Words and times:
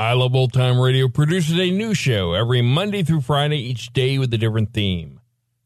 I 0.00 0.12
Love 0.12 0.36
Old 0.36 0.52
Time 0.52 0.78
Radio 0.78 1.08
produces 1.08 1.58
a 1.58 1.72
new 1.72 1.92
show 1.92 2.32
every 2.32 2.62
Monday 2.62 3.02
through 3.02 3.22
Friday, 3.22 3.58
each 3.58 3.92
day 3.92 4.16
with 4.16 4.32
a 4.32 4.38
different 4.38 4.72
theme. 4.72 5.18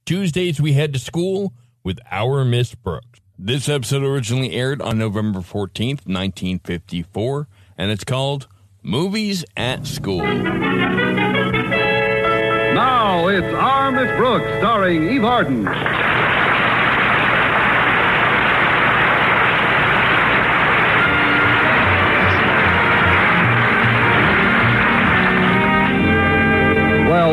Tuesdays, 0.07 0.59
we 0.59 0.73
head 0.73 0.95
to 0.95 0.99
school 0.99 1.53
with 1.85 1.99
Our 2.11 2.43
Miss 2.43 2.75
Brooks. 2.75 3.21
This 3.39 3.69
episode 3.69 4.03
originally 4.03 4.53
aired 4.53 4.81
on 4.81 4.97
November 4.97 5.41
14th, 5.41 6.07
1954, 6.07 7.47
and 7.77 7.91
it's 7.91 8.05
called 8.05 8.49
Movies 8.83 9.45
at 9.55 9.87
School. 9.87 10.25
Now 12.73 13.29
it's 13.29 13.55
Our 13.55 13.93
Miss 13.93 14.17
Brooks, 14.17 14.49
starring 14.61 15.11
Eve 15.13 15.25
Arden. 15.27 15.67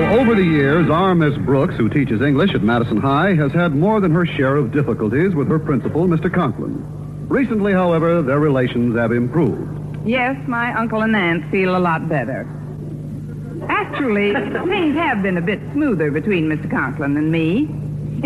Over 0.10 0.34
the 0.34 0.44
years, 0.44 0.90
our 0.90 1.14
Miss 1.14 1.38
Brooks, 1.38 1.76
who 1.76 1.88
teaches 1.88 2.22
English 2.22 2.56
at 2.56 2.64
Madison 2.64 2.98
High, 2.98 3.36
has 3.36 3.52
had 3.52 3.76
more 3.76 4.02
than 4.02 4.12
her 4.12 4.26
share 4.26 4.56
of 4.56 4.72
difficulties 4.72 5.36
with 5.36 5.48
her 5.50 5.60
principal, 5.60 6.08
Mr. 6.08 6.34
Conklin. 6.34 6.84
Recently, 7.30 7.74
however, 7.74 8.24
their 8.24 8.40
relations 8.40 8.96
have 8.96 9.12
improved. 9.12 10.08
Yes, 10.08 10.36
my 10.48 10.74
uncle 10.74 11.02
and 11.02 11.16
aunt 11.16 11.52
feel 11.52 11.78
a 11.78 11.80
lot 11.80 12.10
better. 12.10 12.48
Actually, 13.70 14.34
things 14.68 14.96
have 14.96 15.22
been 15.22 15.38
a 15.38 15.42
bit 15.42 15.60
smoother 15.74 16.10
between 16.10 16.50
Mr. 16.50 16.70
Conklin 16.72 17.16
and 17.16 17.32
me. 17.32 17.70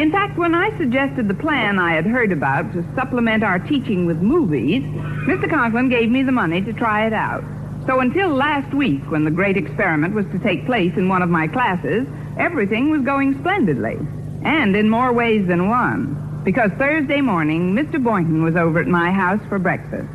In 0.02 0.10
fact, 0.10 0.38
when 0.38 0.56
I 0.56 0.76
suggested 0.78 1.28
the 1.28 1.34
plan 1.34 1.80
I 1.80 1.94
had 1.94 2.06
heard 2.06 2.32
about 2.32 2.72
to 2.74 2.86
supplement 2.96 3.44
our 3.44 3.60
teaching 3.60 4.06
with 4.06 4.22
movies, 4.22 4.84
Mr. 5.28 5.50
Conklin 5.50 5.90
gave 5.90 6.10
me 6.10 6.24
the 6.24 6.32
money 6.32 6.62
to 6.62 6.72
try 6.72 7.06
it 7.06 7.14
out. 7.14 7.44
So 7.86 8.00
until 8.00 8.30
last 8.30 8.74
week, 8.74 9.02
when 9.12 9.26
the 9.26 9.32
great 9.32 9.58
experiment 9.58 10.14
was 10.14 10.26
to 10.28 10.40
take 10.40 10.66
place 10.66 10.94
in 10.96 11.10
one 11.10 11.22
of 11.22 11.30
my 11.30 11.48
classes, 11.48 12.08
everything 12.38 12.90
was 12.90 13.02
going 13.02 13.38
splendidly. 13.40 13.98
And 14.46 14.76
in 14.76 14.90
more 14.90 15.12
ways 15.12 15.48
than 15.48 15.70
one. 15.70 16.42
Because 16.46 16.72
Thursday 16.78 17.20
morning, 17.20 17.74
Mr. 17.74 18.02
Boynton 18.02 18.44
was 18.44 18.56
over 18.56 18.80
at 18.80 18.88
my 18.88 19.12
house 19.12 19.42
for 19.50 19.60
breakfast. 19.60 20.08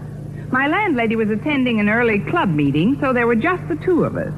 My 0.51 0.67
landlady 0.67 1.15
was 1.15 1.29
attending 1.29 1.79
an 1.79 1.91
early 1.91 2.21
club 2.21 2.49
meeting, 2.49 2.99
so 3.01 3.13
there 3.13 3.27
were 3.27 3.37
just 3.37 3.67
the 3.69 3.77
two 3.77 4.05
of 4.05 4.17
us. 4.17 4.33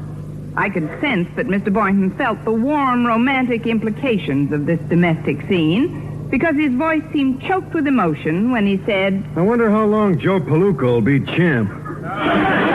I 0.57 0.69
could 0.69 0.89
sense 1.01 1.29
that 1.37 1.47
Mr. 1.47 1.73
Boynton 1.73 2.17
felt 2.17 2.45
the 2.45 2.53
warm, 2.53 3.07
romantic 3.07 3.67
implications 3.67 4.53
of 4.53 4.67
this 4.67 4.81
domestic 4.89 5.41
scene 5.49 6.29
because 6.31 6.57
his 6.57 6.73
voice 6.75 7.03
seemed 7.13 7.43
choked 7.43 7.75
with 7.75 7.87
emotion 7.87 8.51
when 8.51 8.67
he 8.67 8.81
said, 8.87 9.25
I 9.37 9.43
wonder 9.43 9.71
how 9.71 9.85
long 9.85 10.19
Joe 10.19 10.41
Palooka 10.41 10.83
will 10.83 11.01
be 11.01 11.21
champ. 11.21 11.71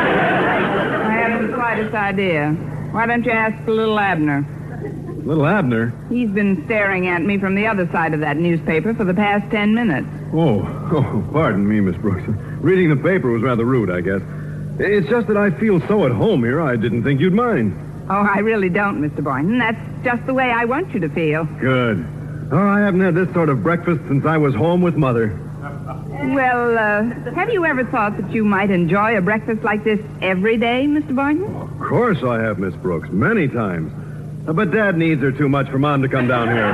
I 1.66 1.70
haven't 1.70 1.86
the 1.86 1.92
slightest 1.92 2.20
idea. 2.20 2.52
Why 2.92 3.08
don't 3.08 3.26
you 3.26 3.32
ask 3.32 3.68
little 3.68 4.00
Abner? 4.00 4.46
Little 5.26 5.48
Abner? 5.48 5.92
He's 6.10 6.30
been 6.30 6.64
staring 6.66 7.08
at 7.08 7.24
me 7.24 7.40
from 7.40 7.56
the 7.56 7.66
other 7.66 7.90
side 7.92 8.14
of 8.14 8.20
that 8.20 8.38
newspaper 8.38 8.94
for 8.94 9.04
the 9.04 9.16
past 9.16 9.50
ten 9.50 9.74
minutes. 9.74 10.08
Oh, 10.32 10.62
oh, 10.92 11.28
pardon 11.34 11.68
me, 11.68 11.80
Miss 11.80 11.98
Brooks. 11.98 12.24
Reading 12.62 12.90
the 12.90 12.96
paper 12.96 13.32
was 13.32 13.42
rather 13.42 13.66
rude, 13.66 13.90
I 13.90 14.02
guess. 14.02 14.22
It's 14.78 15.10
just 15.10 15.28
that 15.28 15.38
I 15.38 15.50
feel 15.50 15.80
so 15.88 16.06
at 16.06 16.12
home 16.12 16.44
here, 16.44 16.62
I 16.62 16.76
didn't 16.76 17.04
think 17.04 17.20
you'd 17.20 17.34
mind. 17.34 17.74
Oh, 18.12 18.30
I 18.32 18.40
really 18.40 18.70
don't, 18.70 19.02
Mr. 19.02 19.24
Boynton. 19.24 19.58
That's 19.58 19.82
just 20.04 20.24
the 20.28 20.36
way 20.36 20.52
I 20.52 20.66
want 20.66 20.94
you 20.94 21.00
to 21.00 21.10
feel. 21.10 21.46
Good. 21.46 22.06
Oh, 22.52 22.58
I 22.60 22.82
haven't 22.82 23.02
had 23.02 23.16
this 23.16 23.34
sort 23.34 23.50
of 23.50 23.64
breakfast 23.64 24.02
since 24.08 24.24
I 24.26 24.38
was 24.38 24.54
home 24.54 24.84
with 24.84 24.96
Mother. 24.96 25.30
Well, 26.34 26.78
uh, 26.78 27.04
have 27.34 27.52
you 27.52 27.66
ever 27.66 27.86
thought 27.86 28.18
that 28.18 28.32
you 28.32 28.44
might 28.44 28.72
enjoy 28.72 29.16
a 29.18 29.22
breakfast 29.22 29.64
like 29.64 29.84
this 29.84 30.00
every 30.22 30.58
day, 30.58 30.86
Mr. 30.88 31.16
Boynton? 31.16 31.46
Of 31.56 31.80
course 31.80 32.24
I 32.24 32.42
have, 32.42 32.58
Miss 32.58 32.76
Brooks, 32.76 33.10
many 33.12 33.48
times. 33.48 33.92
But 34.46 34.72
Dad 34.72 34.98
needs 34.98 35.22
her 35.22 35.32
too 35.32 35.48
much 35.50 35.70
for 35.70 35.80
Mom 35.80 36.02
to 36.02 36.10
come 36.10 36.28
down 36.28 36.48
here. 36.48 36.72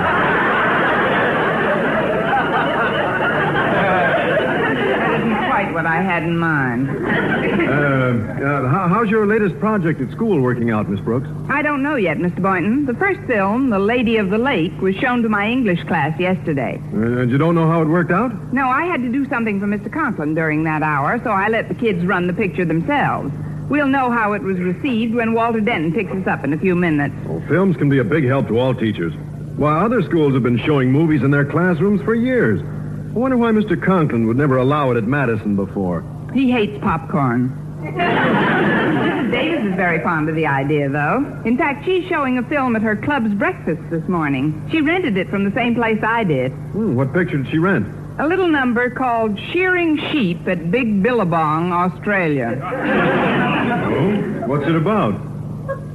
That 5.02 5.20
isn't 5.20 5.36
quite 5.48 5.74
what 5.74 5.81
I 5.92 6.02
had 6.02 6.24
in 6.24 6.38
mind. 6.38 6.90
Uh, 6.90 6.94
uh, 6.94 8.68
how, 8.70 8.88
how's 8.88 9.10
your 9.10 9.28
latest 9.28 9.60
project 9.60 10.00
at 10.00 10.10
school 10.12 10.40
working 10.40 10.72
out, 10.72 10.88
Miss 10.88 11.02
Brooks? 11.02 11.28
I 11.50 11.62
don't 11.62 11.84
know 11.84 11.96
yet, 11.96 12.18
Mr. 12.18 12.42
Boynton. 12.42 12.86
The 12.86 12.94
first 12.94 13.20
film, 13.28 13.70
The 13.70 13.78
Lady 13.78 14.16
of 14.16 14.30
the 14.30 14.38
Lake, 14.38 14.72
was 14.80 14.96
shown 14.96 15.22
to 15.24 15.28
my 15.28 15.50
English 15.50 15.84
class 15.84 16.18
yesterday. 16.18 16.82
Uh, 16.94 17.20
and 17.20 17.30
you 17.30 17.38
don't 17.38 17.56
know 17.56 17.68
how 17.68 17.82
it 17.82 17.90
worked 17.90 18.12
out? 18.12 18.32
No, 18.54 18.70
I 18.70 18.86
had 18.86 19.02
to 19.02 19.10
do 19.10 19.28
something 19.28 19.60
for 19.60 19.68
Mr. 19.68 19.92
Conklin 19.92 20.34
during 20.34 20.64
that 20.64 20.82
hour, 20.82 21.20
so 21.26 21.32
I 21.32 21.50
let 21.50 21.68
the 21.68 21.76
kids 21.76 22.06
run 22.06 22.26
the 22.28 22.34
picture 22.34 22.64
themselves. 22.64 23.34
We'll 23.68 23.88
know 23.88 24.10
how 24.10 24.32
it 24.32 24.42
was 24.42 24.60
received 24.60 25.14
when 25.14 25.34
Walter 25.34 25.60
Denton 25.60 25.94
picks 25.94 26.14
us 26.14 26.26
up 26.26 26.46
in 26.46 26.54
a 26.54 26.58
few 26.58 26.74
minutes. 26.76 27.16
Well, 27.26 27.44
films 27.50 27.76
can 27.76 27.90
be 27.90 28.00
a 28.00 28.04
big 28.06 28.24
help 28.24 28.48
to 28.48 28.58
all 28.58 28.74
teachers. 28.74 29.14
Why, 29.58 29.84
other 29.84 30.02
schools 30.04 30.34
have 30.36 30.44
been 30.44 30.60
showing 30.60 30.90
movies 30.90 31.22
in 31.22 31.32
their 31.32 31.46
classrooms 31.46 32.02
for 32.02 32.16
years. 32.16 32.62
I 33.12 33.14
wonder 33.14 33.36
why 33.36 33.52
Mr. 33.52 33.82
Conklin 33.82 34.26
would 34.28 34.38
never 34.38 34.56
allow 34.56 34.92
it 34.92 34.98
at 34.98 35.04
Madison 35.04 35.58
before. 35.58 36.02
He 36.34 36.50
hates 36.50 36.82
popcorn. 36.82 37.50
Mrs. 37.82 39.32
Davis 39.32 39.66
is 39.66 39.76
very 39.76 40.02
fond 40.02 40.30
of 40.30 40.36
the 40.36 40.46
idea, 40.48 40.88
though. 40.88 41.42
In 41.44 41.58
fact, 41.58 41.84
she's 41.84 42.08
showing 42.08 42.38
a 42.38 42.44
film 42.44 42.74
at 42.78 42.82
her 42.82 42.96
club's 42.96 43.34
breakfast 43.34 43.82
this 43.90 44.08
morning. 44.08 44.66
She 44.72 44.80
rented 44.80 45.18
it 45.18 45.30
from 45.30 45.44
the 45.44 45.52
same 45.52 45.76
place 45.76 46.00
I 46.02 46.24
did. 46.24 46.54
Hmm, 46.54 46.96
what 46.96 47.12
picture 47.14 47.38
did 47.38 47.52
she 47.52 47.58
rent? 47.58 47.86
A 48.20 48.28
little 48.28 48.48
number 48.48 48.90
called 48.90 49.38
Shearing 49.52 49.98
Sheep 50.12 50.48
at 50.48 50.72
Big 50.72 51.04
Billabong, 51.04 51.74
Australia. 51.74 52.60
Oh, 52.64 54.48
what's 54.48 54.68
it 54.70 54.76
about? 54.76 55.20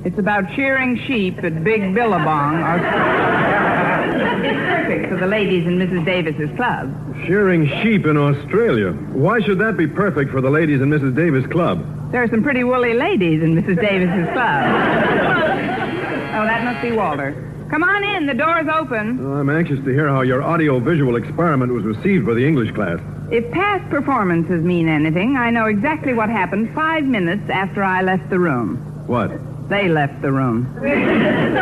It's 0.04 0.19
about 0.19 0.54
shearing 0.54 0.98
sheep 1.06 1.43
at 1.43 1.65
Big 1.65 1.94
Billabong, 1.94 2.62
Australia. 2.62 3.96
It's 4.21 4.56
perfect 4.87 5.09
for 5.09 5.16
the 5.16 5.27
ladies 5.27 5.66
in 5.66 5.78
Mrs. 5.78 6.04
Davis's 6.04 6.54
club. 6.56 6.93
Shearing 7.27 7.66
sheep 7.82 8.06
in 8.06 8.16
Australia. 8.16 8.93
Why 9.12 9.41
should 9.41 9.59
that 9.59 9.77
be 9.77 9.87
perfect 9.87 10.31
for 10.31 10.41
the 10.41 10.50
ladies 10.50 10.81
in 10.81 10.88
Mrs. 10.91 11.15
Davis 11.15 11.47
Club? 11.50 12.12
There 12.12 12.22
are 12.22 12.28
some 12.28 12.43
pretty 12.43 12.62
woolly 12.65 12.94
ladies 12.94 13.43
in 13.43 13.54
Mrs. 13.54 13.81
Davis's 13.81 14.32
club. 14.32 15.72
Oh, 16.37 16.44
that 16.44 16.65
must 16.65 16.83
be 16.83 16.92
Walter. 16.92 17.33
Come 17.71 17.83
on 17.83 18.04
in. 18.04 18.27
The 18.27 18.34
door's 18.34 18.68
open. 18.68 19.24
Well, 19.27 19.39
I'm 19.39 19.48
anxious 19.48 19.78
to 19.86 19.91
hear 19.91 20.07
how 20.07 20.21
your 20.21 20.42
audio-visual 20.42 21.16
experiment 21.16 21.72
was 21.72 21.83
received 21.83 22.27
by 22.27 22.34
the 22.34 22.47
English 22.47 22.74
class. 22.74 23.01
If 23.30 23.51
past 23.53 23.89
performances 23.89 24.62
mean 24.62 24.86
anything, 24.86 25.39
I 25.39 25.48
know 25.48 25.65
exactly 25.65 26.12
what 26.12 26.28
happened 26.28 26.74
five 26.74 27.04
minutes 27.04 27.48
after 27.48 27.83
I 27.83 28.03
left 28.03 28.28
the 28.28 28.39
room. 28.39 28.77
What? 29.07 29.30
They 29.68 29.89
left 29.89 30.22
the 30.22 30.33
room. 30.33 30.72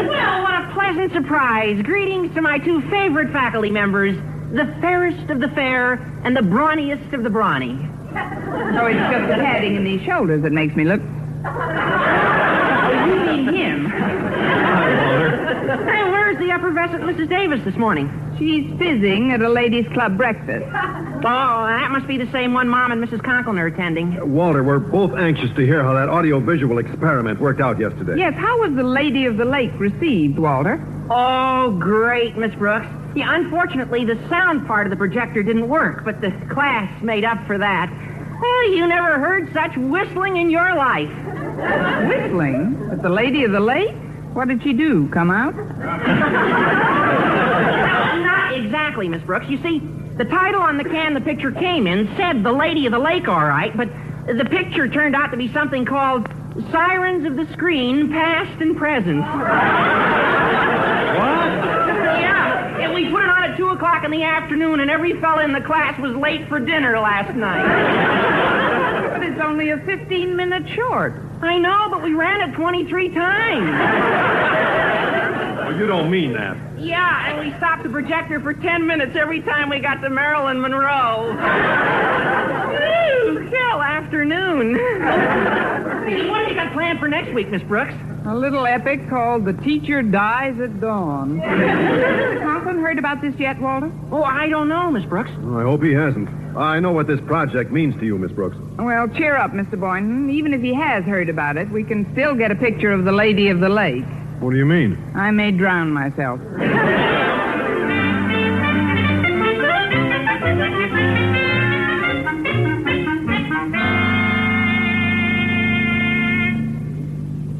Well, 0.04 0.42
what 0.42 0.54
a 0.54 0.70
pleasant 0.74 1.12
surprise. 1.12 1.80
Greetings 1.82 2.34
to 2.34 2.40
my 2.42 2.58
two 2.58 2.80
favorite 2.90 3.32
faculty 3.32 3.70
members, 3.70 4.16
the 4.52 4.66
fairest 4.80 5.30
of 5.30 5.40
the 5.40 5.48
fair 5.48 5.94
and 6.24 6.36
the 6.36 6.40
brawniest 6.40 7.12
of 7.12 7.22
the 7.22 7.30
brawny. 7.30 7.78
Oh, 8.14 8.86
it's 8.86 8.98
just 9.10 9.28
the 9.28 9.34
padding 9.42 9.76
in 9.76 9.84
these 9.84 10.02
shoulders 10.02 10.42
that 10.42 10.52
makes 10.52 10.74
me 10.76 10.84
look. 10.84 11.00
Oh, 12.86 13.06
you 13.06 13.16
mean 13.26 13.54
him? 13.54 13.90
Hey, 15.82 16.04
where's 16.10 16.38
the 16.38 16.50
effervescent 16.50 17.02
Mrs. 17.02 17.28
Davis 17.28 17.60
this 17.64 17.74
morning? 17.76 18.08
She's 18.38 18.66
fizzing 18.78 19.32
at 19.32 19.42
a 19.42 19.48
ladies' 19.48 19.86
club 19.92 20.16
breakfast. 20.16 20.66
Oh, 21.26 21.64
that 21.66 21.90
must 21.90 22.06
be 22.06 22.18
the 22.18 22.30
same 22.32 22.52
one 22.52 22.68
Mom 22.68 22.92
and 22.92 23.02
Mrs. 23.02 23.24
Conklin 23.24 23.58
are 23.58 23.64
attending. 23.68 24.20
Uh, 24.20 24.26
Walter, 24.26 24.62
we're 24.62 24.78
both 24.78 25.14
anxious 25.14 25.48
to 25.56 25.64
hear 25.64 25.82
how 25.82 25.94
that 25.94 26.10
audio-visual 26.10 26.76
experiment 26.76 27.40
worked 27.40 27.62
out 27.62 27.80
yesterday. 27.80 28.18
Yes, 28.18 28.34
how 28.34 28.60
was 28.60 28.74
the 28.76 28.82
Lady 28.82 29.24
of 29.24 29.38
the 29.38 29.44
Lake 29.46 29.70
received, 29.78 30.38
Walter? 30.38 30.86
Oh, 31.08 31.70
great, 31.80 32.36
Miss 32.36 32.54
Brooks. 32.56 32.84
Yeah, 33.16 33.34
unfortunately, 33.34 34.04
the 34.04 34.18
sound 34.28 34.66
part 34.66 34.86
of 34.86 34.90
the 34.90 34.96
projector 34.98 35.42
didn't 35.42 35.66
work, 35.66 36.04
but 36.04 36.20
the 36.20 36.30
class 36.52 37.02
made 37.02 37.24
up 37.24 37.38
for 37.46 37.56
that. 37.56 37.88
Well, 38.42 38.70
you 38.72 38.86
never 38.86 39.18
heard 39.18 39.50
such 39.54 39.74
whistling 39.78 40.36
in 40.36 40.50
your 40.50 40.74
life. 40.74 41.08
Whistling? 42.06 42.90
At 42.92 43.00
the 43.00 43.08
Lady 43.08 43.44
of 43.44 43.52
the 43.52 43.60
Lake? 43.60 43.94
What 44.34 44.48
did 44.48 44.62
she 44.64 44.72
do? 44.72 45.08
Come 45.08 45.30
out? 45.30 45.54
Not 48.22 48.54
exactly, 48.54 49.08
Miss 49.08 49.22
Brooks. 49.22 49.46
You 49.48 49.62
see, 49.62 49.78
the 50.16 50.24
title 50.24 50.60
on 50.60 50.76
the 50.76 50.84
can 50.84 51.14
the 51.14 51.20
picture 51.20 51.52
came 51.52 51.86
in 51.86 52.12
said 52.16 52.42
The 52.42 52.52
Lady 52.52 52.86
of 52.86 52.92
the 52.92 52.98
Lake, 52.98 53.28
all 53.28 53.44
right, 53.44 53.76
but 53.76 53.88
the 54.26 54.44
picture 54.44 54.88
turned 54.88 55.14
out 55.14 55.30
to 55.30 55.36
be 55.36 55.52
something 55.52 55.84
called 55.84 56.28
Sirens 56.72 57.24
of 57.26 57.36
the 57.36 57.46
Screen, 57.52 58.10
Past 58.10 58.60
and 58.60 58.76
Present. 58.76 59.20
What? 59.20 59.28
Yeah, 62.18 62.80
and 62.80 62.92
we 62.92 63.08
put 63.10 63.22
it 63.22 63.28
on 63.28 63.44
at 63.44 63.56
2 63.56 63.68
o'clock 63.68 64.04
in 64.04 64.10
the 64.10 64.24
afternoon, 64.24 64.80
and 64.80 64.90
every 64.90 65.20
fella 65.20 65.44
in 65.44 65.52
the 65.52 65.60
class 65.60 65.96
was 66.00 66.16
late 66.16 66.48
for 66.48 66.58
dinner 66.58 66.98
last 66.98 67.36
night. 67.36 69.12
But 69.12 69.22
it's 69.22 69.40
only 69.40 69.70
a 69.70 69.78
15 69.78 70.34
minute 70.36 70.68
short. 70.74 71.14
I 71.44 71.58
know, 71.58 71.88
but 71.90 72.02
we 72.02 72.14
ran 72.14 72.48
it 72.48 72.54
23 72.54 73.08
times. 73.10 73.70
Well, 75.58 75.76
you 75.76 75.86
don't 75.86 76.10
mean 76.10 76.32
that. 76.32 76.56
Yeah, 76.78 77.30
and 77.30 77.40
we 77.40 77.56
stopped 77.56 77.82
the 77.82 77.88
projector 77.88 78.40
for 78.40 78.52
10 78.52 78.86
minutes 78.86 79.16
every 79.16 79.40
time 79.42 79.70
we 79.70 79.80
got 79.80 80.02
to 80.02 80.10
Marilyn 80.10 80.60
Monroe. 80.60 81.36
Woo, 83.54 83.80
afternoon. 83.80 84.72
What 84.72 86.40
have 86.40 86.48
you 86.48 86.54
got 86.54 86.72
planned 86.72 86.98
for 86.98 87.06
next 87.08 87.32
week, 87.32 87.48
Miss 87.50 87.62
Brooks? 87.62 87.94
A 88.26 88.34
little 88.34 88.66
epic 88.66 89.08
called 89.08 89.44
The 89.44 89.52
Teacher 89.52 90.02
Dies 90.02 90.58
at 90.60 90.80
Dawn. 90.80 91.38
Has 91.38 92.40
Conklin 92.42 92.78
heard 92.80 92.98
about 92.98 93.20
this 93.20 93.34
yet, 93.38 93.60
Walter? 93.60 93.92
Oh, 94.10 94.22
I 94.24 94.48
don't 94.48 94.68
know, 94.68 94.90
Miss 94.90 95.04
Brooks. 95.04 95.30
Oh, 95.42 95.58
I 95.58 95.62
hope 95.62 95.82
he 95.84 95.92
hasn't. 95.92 96.28
I 96.56 96.80
know 96.80 96.90
what 96.92 97.06
this 97.06 97.20
project 97.20 97.70
means 97.70 97.94
to 98.00 98.04
you, 98.06 98.18
Miss 98.18 98.32
Brooks. 98.32 98.56
Well, 98.78 99.06
cheer 99.08 99.36
up, 99.36 99.52
Mr. 99.52 99.78
Boynton. 99.78 100.30
Even 100.30 100.52
if 100.52 100.60
he 100.60 100.74
has 100.74 101.04
heard 101.04 101.28
about 101.28 101.56
it, 101.56 101.70
we 101.70 101.84
can 101.84 102.10
still 102.12 102.34
get 102.34 102.50
a 102.50 102.56
picture 102.56 102.90
of 102.92 103.04
the 103.04 103.12
Lady 103.12 103.48
of 103.50 103.60
the 103.60 103.68
Lake. 103.68 104.04
What 104.40 104.50
do 104.50 104.56
you 104.56 104.66
mean? 104.66 104.98
I 105.14 105.30
may 105.30 105.52
drown 105.52 105.92
myself. 105.92 106.40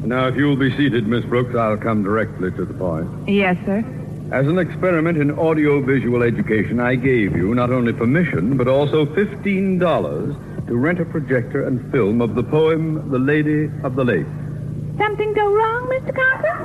Now, 0.05 0.27
if 0.27 0.35
you'll 0.35 0.55
be 0.55 0.69
seated, 0.77 1.07
Miss 1.07 1.25
Brooks, 1.25 1.55
I'll 1.55 1.77
come 1.77 2.03
directly 2.03 2.51
to 2.51 2.63
the 2.65 2.73
point. 2.75 3.27
Yes, 3.27 3.57
sir. 3.65 3.83
As 4.31 4.45
an 4.47 4.59
experiment 4.59 5.17
in 5.17 5.31
audiovisual 5.31 6.21
education, 6.21 6.79
I 6.79 6.95
gave 6.95 7.35
you 7.35 7.55
not 7.55 7.71
only 7.71 7.91
permission, 7.91 8.55
but 8.55 8.67
also 8.67 9.05
$15 9.05 10.67
to 10.67 10.75
rent 10.75 10.99
a 10.99 11.05
projector 11.05 11.65
and 11.65 11.91
film 11.91 12.21
of 12.21 12.35
the 12.35 12.43
poem 12.43 13.09
The 13.09 13.17
Lady 13.19 13.69
of 13.83 13.95
the 13.95 14.03
Lake. 14.03 14.27
Something 14.97 15.33
go 15.33 15.51
wrong, 15.51 15.87
Mr. 15.89 16.15
Conklin? 16.15 16.55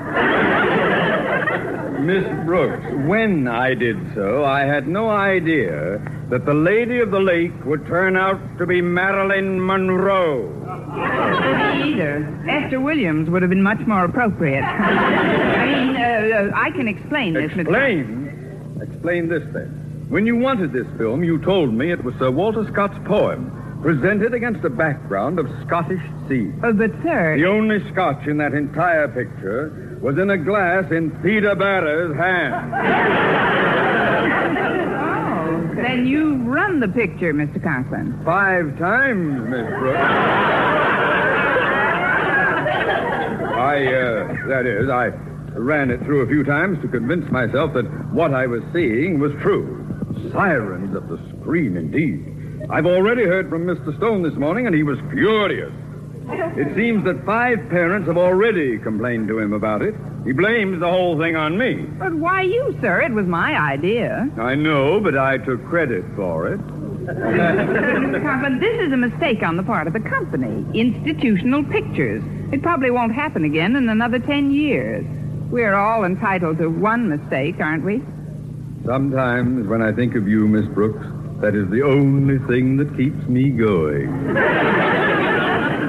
Miss 2.06 2.24
Brooks, 2.46 2.86
when 3.06 3.48
I 3.48 3.74
did 3.74 3.96
so, 4.14 4.44
I 4.44 4.64
had 4.64 4.86
no 4.88 5.10
idea 5.10 5.98
that 6.28 6.44
the 6.46 6.54
Lady 6.54 7.00
of 7.00 7.10
the 7.10 7.20
Lake 7.20 7.52
would 7.64 7.86
turn 7.86 8.16
out 8.16 8.40
to 8.58 8.66
be 8.66 8.80
Marilyn 8.80 9.64
Monroe. 9.64 10.59
Me 10.96 11.92
either. 11.94 12.44
Esther 12.48 12.80
Williams 12.80 13.30
would 13.30 13.42
have 13.42 13.50
been 13.50 13.62
much 13.62 13.80
more 13.86 14.04
appropriate. 14.04 14.62
I 14.64 15.66
mean, 15.66 15.96
uh, 15.96 16.00
uh, 16.00 16.50
I 16.54 16.70
can 16.70 16.88
explain 16.88 17.34
this, 17.34 17.52
Mr. 17.52 17.60
Explain? 17.60 18.78
Explain 18.82 19.28
this 19.28 19.42
then. 19.52 20.06
When 20.08 20.26
you 20.26 20.36
wanted 20.36 20.72
this 20.72 20.86
film, 20.98 21.22
you 21.22 21.38
told 21.38 21.72
me 21.72 21.92
it 21.92 22.02
was 22.02 22.14
Sir 22.18 22.30
Walter 22.30 22.66
Scott's 22.72 22.98
poem, 23.06 23.78
presented 23.82 24.34
against 24.34 24.64
a 24.64 24.70
background 24.70 25.38
of 25.38 25.46
Scottish 25.66 26.02
sea. 26.28 26.50
Oh, 26.62 26.72
but, 26.72 26.90
sir. 27.02 27.36
The 27.36 27.46
only 27.46 27.78
scotch 27.92 28.26
in 28.26 28.38
that 28.38 28.52
entire 28.52 29.06
picture 29.08 29.98
was 30.02 30.18
in 30.18 30.30
a 30.30 30.38
glass 30.38 30.90
in 30.90 31.10
Peter 31.22 31.54
Barrer's 31.54 32.16
hand. 32.16 32.74
Then 35.82 36.06
you've 36.06 36.46
run 36.46 36.80
the 36.80 36.88
picture, 36.88 37.32
Mr. 37.32 37.62
Conklin. 37.62 38.20
Five 38.24 38.78
times, 38.78 39.48
Miss 39.48 39.66
Brooks. 39.66 39.98
I, 43.60 43.86
uh, 43.86 44.48
that 44.48 44.66
is, 44.66 44.88
I 44.88 45.06
ran 45.58 45.90
it 45.90 46.00
through 46.04 46.20
a 46.22 46.26
few 46.26 46.44
times 46.44 46.80
to 46.82 46.88
convince 46.88 47.30
myself 47.30 47.72
that 47.74 47.84
what 48.12 48.34
I 48.34 48.46
was 48.46 48.62
seeing 48.72 49.18
was 49.20 49.32
true. 49.40 49.76
Sirens 50.32 50.94
of 50.94 51.08
the 51.08 51.18
screen, 51.40 51.76
indeed. 51.76 52.66
I've 52.68 52.86
already 52.86 53.24
heard 53.24 53.48
from 53.48 53.64
Mr. 53.66 53.96
Stone 53.96 54.22
this 54.22 54.34
morning, 54.34 54.66
and 54.66 54.74
he 54.74 54.82
was 54.82 54.98
furious. 55.10 55.72
It 56.56 56.74
seems 56.76 57.04
that 57.04 57.24
five 57.24 57.58
parents 57.70 58.06
have 58.06 58.16
already 58.18 58.78
complained 58.78 59.28
to 59.28 59.38
him 59.38 59.52
about 59.52 59.82
it. 59.82 59.94
He 60.24 60.32
blames 60.32 60.80
the 60.80 60.88
whole 60.88 61.18
thing 61.18 61.34
on 61.36 61.56
me. 61.56 61.76
But 61.98 62.14
why 62.14 62.42
you, 62.42 62.76
sir? 62.80 63.00
It 63.00 63.12
was 63.12 63.26
my 63.26 63.58
idea. 63.58 64.28
I 64.38 64.54
know, 64.54 65.00
but 65.00 65.16
I 65.16 65.38
took 65.38 65.64
credit 65.66 66.04
for 66.14 66.48
it. 66.52 66.60
Mr. 67.06 68.22
Conklin, 68.22 68.60
this 68.60 68.80
is 68.80 68.92
a 68.92 68.96
mistake 68.96 69.42
on 69.42 69.56
the 69.56 69.62
part 69.62 69.86
of 69.86 69.94
the 69.94 70.00
company. 70.00 70.64
Institutional 70.78 71.64
pictures. 71.64 72.22
It 72.52 72.62
probably 72.62 72.90
won't 72.90 73.14
happen 73.14 73.44
again 73.44 73.76
in 73.76 73.88
another 73.88 74.18
ten 74.18 74.50
years. 74.50 75.04
We're 75.50 75.74
all 75.74 76.04
entitled 76.04 76.58
to 76.58 76.68
one 76.68 77.08
mistake, 77.08 77.56
aren't 77.58 77.84
we? 77.84 78.02
Sometimes 78.84 79.66
when 79.66 79.82
I 79.82 79.92
think 79.92 80.14
of 80.14 80.28
you, 80.28 80.46
Miss 80.46 80.66
Brooks, 80.66 81.04
that 81.40 81.54
is 81.54 81.68
the 81.70 81.82
only 81.82 82.38
thing 82.46 82.76
that 82.76 82.94
keeps 82.96 83.26
me 83.26 83.50
going. 83.50 84.36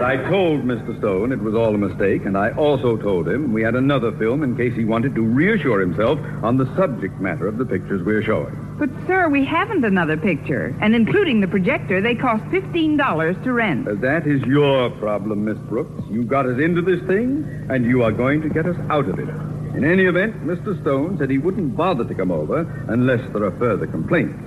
but 0.00 0.06
I 0.06 0.16
told 0.30 0.62
Mr. 0.64 0.96
Stone 0.98 1.30
it 1.30 1.40
was 1.40 1.54
all 1.54 1.74
a 1.74 1.78
mistake, 1.78 2.24
and 2.24 2.34
I 2.34 2.52
also 2.52 2.96
told 2.96 3.28
him 3.28 3.52
we 3.52 3.60
had 3.60 3.74
another 3.74 4.10
film 4.12 4.42
in 4.42 4.56
case 4.56 4.74
he 4.74 4.86
wanted 4.86 5.14
to 5.14 5.20
reassure 5.20 5.78
himself 5.78 6.18
on 6.42 6.56
the 6.56 6.64
subject 6.74 7.20
matter 7.20 7.46
of 7.46 7.58
the 7.58 7.66
pictures 7.66 8.02
we're 8.02 8.22
showing. 8.22 8.56
But, 8.78 8.88
sir, 9.06 9.28
we 9.28 9.44
haven't 9.44 9.84
another 9.84 10.16
picture. 10.16 10.74
And 10.80 10.94
including 10.94 11.42
the 11.42 11.48
projector, 11.48 12.00
they 12.00 12.14
cost 12.14 12.42
$15 12.44 13.44
to 13.44 13.52
rent. 13.52 13.88
Uh, 13.88 13.94
that 13.96 14.26
is 14.26 14.40
your 14.44 14.88
problem, 14.88 15.44
Miss 15.44 15.58
Brooks. 15.68 16.02
You 16.08 16.24
got 16.24 16.46
us 16.46 16.58
into 16.58 16.80
this 16.80 17.06
thing, 17.06 17.44
and 17.68 17.84
you 17.84 18.02
are 18.02 18.10
going 18.10 18.40
to 18.40 18.48
get 18.48 18.64
us 18.64 18.76
out 18.88 19.06
of 19.06 19.18
it. 19.18 19.28
In 19.76 19.84
any 19.84 20.04
event, 20.04 20.46
Mr. 20.46 20.80
Stone 20.80 21.18
said 21.18 21.28
he 21.28 21.36
wouldn't 21.36 21.76
bother 21.76 22.06
to 22.06 22.14
come 22.14 22.30
over 22.30 22.60
unless 22.88 23.20
there 23.34 23.44
are 23.44 23.58
further 23.58 23.86
complaints. 23.86 24.40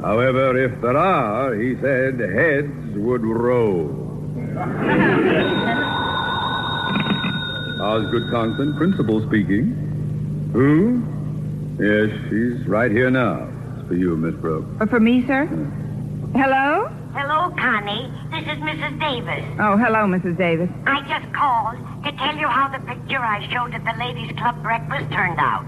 However, 0.00 0.60
if 0.60 0.80
there 0.80 0.96
are, 0.96 1.54
he 1.54 1.76
said 1.80 2.18
heads 2.18 2.96
would 2.96 3.22
roll. 3.22 4.07
Osgood 7.80 8.30
Conklin, 8.30 8.76
principal 8.76 9.24
speaking. 9.28 10.50
Who? 10.52 11.02
Yes, 11.78 12.10
she's 12.28 12.66
right 12.66 12.90
here 12.90 13.10
now. 13.10 13.48
It's 13.78 13.88
for 13.88 13.94
you, 13.94 14.16
Miss 14.16 14.34
Brooke. 14.40 14.66
Uh, 14.80 14.86
for 14.86 14.98
me, 14.98 15.24
sir? 15.26 15.46
Hello? 16.34 16.90
Hello, 17.14 17.54
Connie. 17.56 18.10
This 18.30 18.42
is 18.50 18.58
Mrs. 18.58 18.98
Davis. 18.98 19.44
Oh, 19.60 19.76
hello, 19.76 20.06
Mrs. 20.06 20.36
Davis. 20.36 20.68
I 20.86 21.00
just 21.06 21.32
called 21.32 21.78
to 22.04 22.12
tell 22.18 22.36
you 22.36 22.48
how 22.48 22.68
the 22.68 22.82
picture 22.84 23.18
I 23.18 23.46
showed 23.50 23.74
at 23.74 23.84
the 23.84 23.94
Ladies' 23.98 24.36
Club 24.38 24.62
breakfast 24.62 25.10
turned 25.12 25.38
out. 25.38 25.64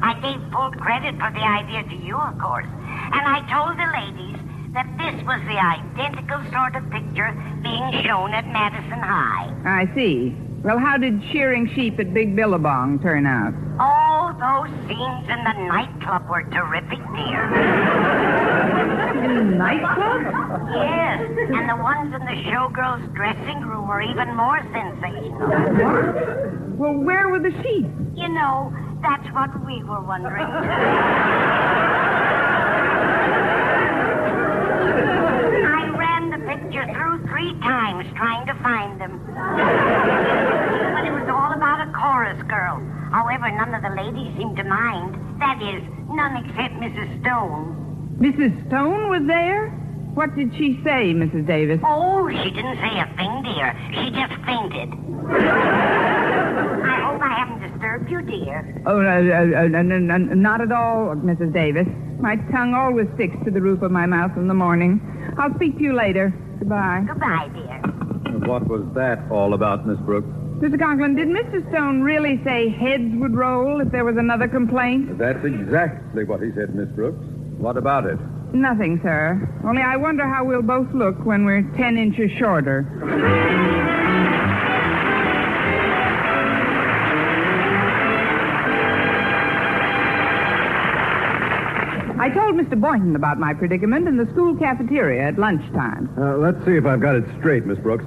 I 0.00 0.14
gave 0.22 0.38
full 0.52 0.70
credit 0.78 1.18
for 1.18 1.30
the 1.34 1.42
idea 1.42 1.82
to 1.82 1.96
you, 2.06 2.16
of 2.16 2.38
course. 2.38 2.66
And 2.66 3.24
I 3.26 3.42
told 3.50 3.74
the 3.76 3.90
ladies 3.90 4.38
that 4.74 4.86
this 4.98 5.24
was 5.24 5.40
the 5.46 5.58
identical 5.58 6.42
sort 6.52 6.76
of 6.76 6.84
picture 6.90 7.32
being 7.62 8.04
shown 8.04 8.34
at 8.34 8.46
Madison 8.48 9.00
High. 9.00 9.52
I 9.64 9.88
see. 9.94 10.34
Well, 10.62 10.78
how 10.78 10.98
did 10.98 11.22
shearing 11.30 11.68
sheep 11.74 11.98
at 12.00 12.12
Big 12.12 12.34
Billabong 12.34 12.98
turn 13.00 13.26
out? 13.26 13.54
All 13.78 14.34
those 14.34 14.70
scenes 14.88 15.28
in 15.30 15.44
the 15.44 15.52
nightclub 15.68 16.28
were 16.28 16.42
terrific, 16.50 16.98
dear. 17.14 17.44
In 19.24 19.36
the 19.50 19.56
nightclub? 19.56 20.22
Yes, 20.74 21.20
and 21.54 21.68
the 21.68 21.76
ones 21.76 22.12
in 22.12 22.20
the 22.26 22.42
showgirls' 22.50 23.14
dressing 23.14 23.62
room 23.62 23.86
were 23.86 24.02
even 24.02 24.34
more 24.36 24.60
sensational. 24.72 25.48
Well, 26.76 26.94
where 26.94 27.28
were 27.28 27.38
the 27.40 27.52
sheep? 27.62 27.86
You 28.16 28.28
know, 28.28 28.72
that's 29.00 29.26
what 29.32 29.64
we 29.64 29.82
were 29.84 30.02
wondering. 30.02 30.46
three 37.38 37.54
times 37.60 38.04
trying 38.16 38.46
to 38.46 38.54
find 38.62 39.00
them. 39.00 39.22
But 39.24 41.04
it 41.06 41.12
was 41.14 41.28
all 41.30 41.52
about 41.54 41.86
a 41.86 41.92
chorus 41.92 42.42
girl. 42.48 42.82
However, 43.12 43.48
none 43.52 43.74
of 43.74 43.82
the 43.82 43.94
ladies 43.94 44.36
seemed 44.36 44.56
to 44.56 44.64
mind. 44.64 45.14
That 45.38 45.62
is, 45.62 45.82
none 46.10 46.36
except 46.44 46.74
Mrs. 46.82 47.20
Stone. 47.22 48.18
Mrs. 48.18 48.66
Stone 48.66 49.08
was 49.08 49.22
there? 49.28 49.68
What 50.14 50.34
did 50.34 50.50
she 50.58 50.80
say, 50.82 51.14
Mrs. 51.14 51.46
Davis? 51.46 51.78
Oh, 51.84 52.28
she 52.28 52.50
didn't 52.50 52.76
say 52.78 52.98
a 52.98 53.06
thing, 53.16 53.42
dear. 53.46 53.70
She 53.94 54.10
just 54.10 54.34
fainted. 54.44 54.90
I 55.30 56.98
hope 57.06 57.22
I 57.22 57.34
haven't 57.38 57.70
disturbed 57.70 58.10
you, 58.10 58.20
dear? 58.22 58.82
Oh, 58.84 58.98
uh, 58.98 59.04
uh, 59.04 59.60
uh, 59.62 59.78
n- 59.78 59.92
n- 59.92 60.10
n- 60.10 60.42
not 60.42 60.60
at 60.60 60.72
all, 60.72 61.14
Mrs. 61.14 61.52
Davis. 61.52 61.86
My 62.18 62.34
tongue 62.50 62.74
always 62.74 63.06
sticks 63.14 63.36
to 63.44 63.52
the 63.52 63.60
roof 63.60 63.82
of 63.82 63.92
my 63.92 64.06
mouth 64.06 64.36
in 64.36 64.48
the 64.48 64.54
morning. 64.54 65.00
I'll 65.38 65.54
speak 65.54 65.76
to 65.76 65.84
you 65.84 65.92
later. 65.94 66.34
Goodbye. 66.58 67.04
Goodbye, 67.06 67.48
dear. 67.54 67.80
What 68.46 68.66
was 68.68 68.84
that 68.94 69.18
all 69.30 69.54
about, 69.54 69.86
Miss 69.86 69.98
Brooks? 70.00 70.26
Mr. 70.58 70.78
Conklin, 70.78 71.14
did 71.14 71.28
Mr. 71.28 71.68
Stone 71.70 72.02
really 72.02 72.40
say 72.44 72.68
heads 72.68 73.14
would 73.14 73.34
roll 73.34 73.80
if 73.80 73.90
there 73.92 74.04
was 74.04 74.16
another 74.16 74.48
complaint? 74.48 75.16
That's 75.18 75.44
exactly 75.44 76.24
what 76.24 76.42
he 76.42 76.50
said, 76.52 76.74
Miss 76.74 76.88
Brooks. 76.90 77.24
What 77.58 77.76
about 77.76 78.06
it? 78.06 78.18
Nothing, 78.52 78.98
sir. 79.02 79.48
Only 79.64 79.82
I 79.82 79.96
wonder 79.96 80.26
how 80.26 80.44
we'll 80.44 80.62
both 80.62 80.92
look 80.94 81.24
when 81.24 81.44
we're 81.44 81.62
ten 81.76 81.96
inches 81.96 82.30
shorter. 82.38 82.82
Told 92.48 92.60
Mr. 92.60 92.80
Boynton 92.80 93.14
about 93.14 93.38
my 93.38 93.52
predicament 93.52 94.08
in 94.08 94.16
the 94.16 94.26
school 94.32 94.56
cafeteria 94.56 95.28
at 95.28 95.38
lunchtime. 95.38 96.08
Uh, 96.16 96.36
let's 96.36 96.64
see 96.64 96.72
if 96.72 96.86
I've 96.86 97.00
got 97.00 97.16
it 97.16 97.24
straight, 97.38 97.66
Miss 97.66 97.78
Brooks. 97.78 98.04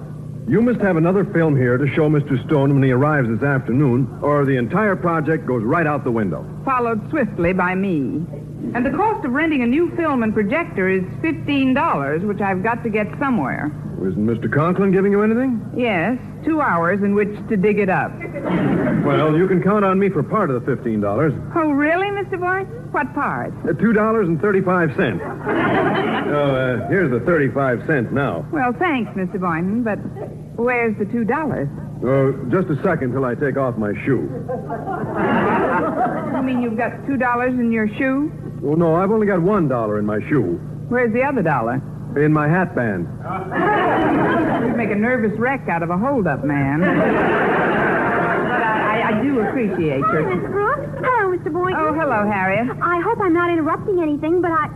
You 0.48 0.62
must 0.62 0.82
have 0.82 0.98
another 0.98 1.24
film 1.26 1.56
here 1.56 1.78
to 1.78 1.88
show 1.94 2.10
Mr. 2.10 2.44
Stone 2.48 2.74
when 2.74 2.82
he 2.82 2.92
arrives 2.92 3.30
this 3.30 3.44
afternoon, 3.44 4.10
or 4.22 4.44
the 4.44 4.58
entire 4.58 4.96
project 4.96 5.46
goes 5.46 5.64
right 5.64 5.86
out 5.86 6.04
the 6.04 6.12
window. 6.12 6.44
Followed 6.64 7.10
swiftly 7.10 7.54
by 7.54 7.76
me. 7.76 8.26
And 8.74 8.86
the 8.86 8.92
cost 8.92 9.26
of 9.26 9.32
renting 9.32 9.64
a 9.64 9.68
new 9.68 9.94
film 9.96 10.24
and 10.24 10.34
projector 10.34 10.88
is 10.88 11.04
$15, 11.24 12.28
which 12.28 12.42
I've 12.42 12.64
got 12.64 12.84
to 12.84 12.90
get 12.90 13.08
somewhere. 13.20 13.72
Isn't 14.02 14.26
Mr. 14.26 14.52
Conklin 14.52 14.92
giving 14.92 15.12
you 15.12 15.22
anything? 15.22 15.62
Yes, 15.78 16.18
two 16.44 16.60
hours 16.62 17.04
in 17.04 17.14
which 17.14 17.30
to 17.50 17.58
dig 17.58 17.78
it 17.78 17.90
up. 17.90 18.12
Well, 19.06 19.38
you 19.38 19.48
can 19.48 19.62
count 19.62 19.86
on 19.86 20.00
me 20.00 20.10
for 20.10 20.24
part 20.24 20.50
of 20.50 20.66
the 20.66 20.72
$15. 20.76 21.54
Oh, 21.56 21.70
really, 21.72 22.08
Mr. 22.08 22.40
Boynton? 22.40 22.92
What 22.92 23.14
part? 23.14 23.52
Uh, 23.64 23.74
$2.35. 23.74 25.22
oh, 26.32 26.56
uh, 26.56 26.88
here's 26.90 27.12
the 27.12 27.20
35 27.20 27.86
cents 27.86 28.12
now. 28.12 28.46
Well, 28.52 28.74
thanks, 28.74 29.12
Mr. 29.12 29.40
Boynton, 29.40 29.84
but 29.84 29.98
where's 30.58 30.98
the 30.98 31.06
$2? 31.06 32.04
Oh, 32.04 32.32
just 32.50 32.70
a 32.70 32.82
second 32.84 33.12
till 33.12 33.26
I 33.26 33.36
take 33.36 33.58
off 33.58 33.78
my 33.78 33.94
shoe. 34.04 34.28
You 36.36 36.42
mean 36.42 36.62
you've 36.62 36.78
got 36.78 36.92
$2 37.06 37.60
in 37.60 37.72
your 37.72 37.88
shoe? 37.98 38.32
Oh, 38.64 38.74
no, 38.74 38.96
I've 38.96 39.12
only 39.12 39.28
got 39.28 39.40
$1 39.40 40.00
in 40.00 40.06
my 40.06 40.20
shoe. 40.30 40.60
Where's 40.90 41.14
the 41.14 41.24
other 41.24 41.42
dollar? 41.42 41.82
In 42.16 42.34
my 42.34 42.48
hat 42.48 42.76
band. 42.76 43.08
You'd 44.68 44.76
make 44.76 44.92
a 44.92 44.96
nervous 44.96 45.38
wreck 45.40 45.70
out 45.70 45.84
of 45.84 45.90
a 45.90 45.98
hold-up 45.98 46.44
man. 46.44 46.82
but 48.52 48.62
I, 48.62 49.02
I, 49.02 49.20
I 49.20 49.24
do 49.24 49.40
appreciate 49.40 50.02
Hi, 50.04 50.14
your... 50.14 50.36
Miss 50.36 50.50
Brooks. 50.50 50.90
Hello, 51.00 51.38
Mr. 51.38 51.54
Boynton. 51.54 51.80
Oh, 51.80 51.94
hello, 51.94 52.30
Harriet. 52.30 52.68
I 52.82 53.00
hope 53.02 53.20
I'm 53.22 53.34
not 53.34 53.50
interrupting 53.50 54.02
anything, 54.02 54.42
but 54.42 54.52
I. 54.52 54.68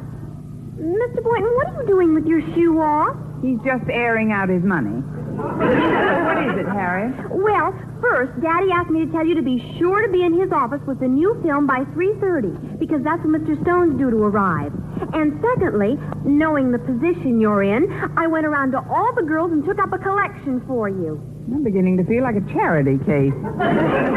Mr. 0.80 1.24
Boynton, 1.24 1.52
what 1.56 1.68
are 1.68 1.82
you 1.82 1.88
doing 1.88 2.14
with 2.14 2.26
your 2.26 2.42
shoe 2.54 2.80
off? 2.80 3.18
He's 3.46 3.62
just 3.62 3.86
airing 3.94 4.32
out 4.32 4.50
his 4.50 4.64
money. 4.64 5.06
what 5.38 6.42
is 6.50 6.58
it, 6.58 6.66
Harriet? 6.66 7.14
Well, 7.30 7.78
first, 8.02 8.34
Daddy 8.42 8.72
asked 8.74 8.90
me 8.90 9.06
to 9.06 9.12
tell 9.12 9.24
you 9.24 9.36
to 9.36 9.44
be 9.44 9.62
sure 9.78 10.02
to 10.02 10.12
be 10.12 10.26
in 10.26 10.34
his 10.34 10.52
office 10.52 10.82
with 10.88 11.00
the 11.00 11.08
new 11.08 11.40
film 11.46 11.68
by 11.68 11.86
3.30, 11.94 12.80
because 12.80 13.04
that's 13.04 13.22
when 13.22 13.38
Mr. 13.38 13.54
Stone's 13.62 14.00
due 14.00 14.10
to 14.10 14.18
arrive. 14.18 14.74
And 15.14 15.40
secondly, 15.46 15.94
knowing 16.26 16.72
the 16.72 16.80
position 16.80 17.40
you're 17.40 17.62
in, 17.62 17.86
I 18.18 18.26
went 18.26 18.48
around 18.48 18.72
to 18.72 18.82
all 18.90 19.14
the 19.14 19.22
girls 19.22 19.52
and 19.52 19.64
took 19.64 19.78
up 19.78 19.94
a 19.94 20.00
collection 20.00 20.66
for 20.66 20.90
you. 20.90 21.22
I'm 21.54 21.64
beginning 21.64 21.98
to 21.98 22.04
feel 22.04 22.24
like 22.24 22.36
a 22.38 22.46
charity 22.52 22.98
case. 23.06 23.34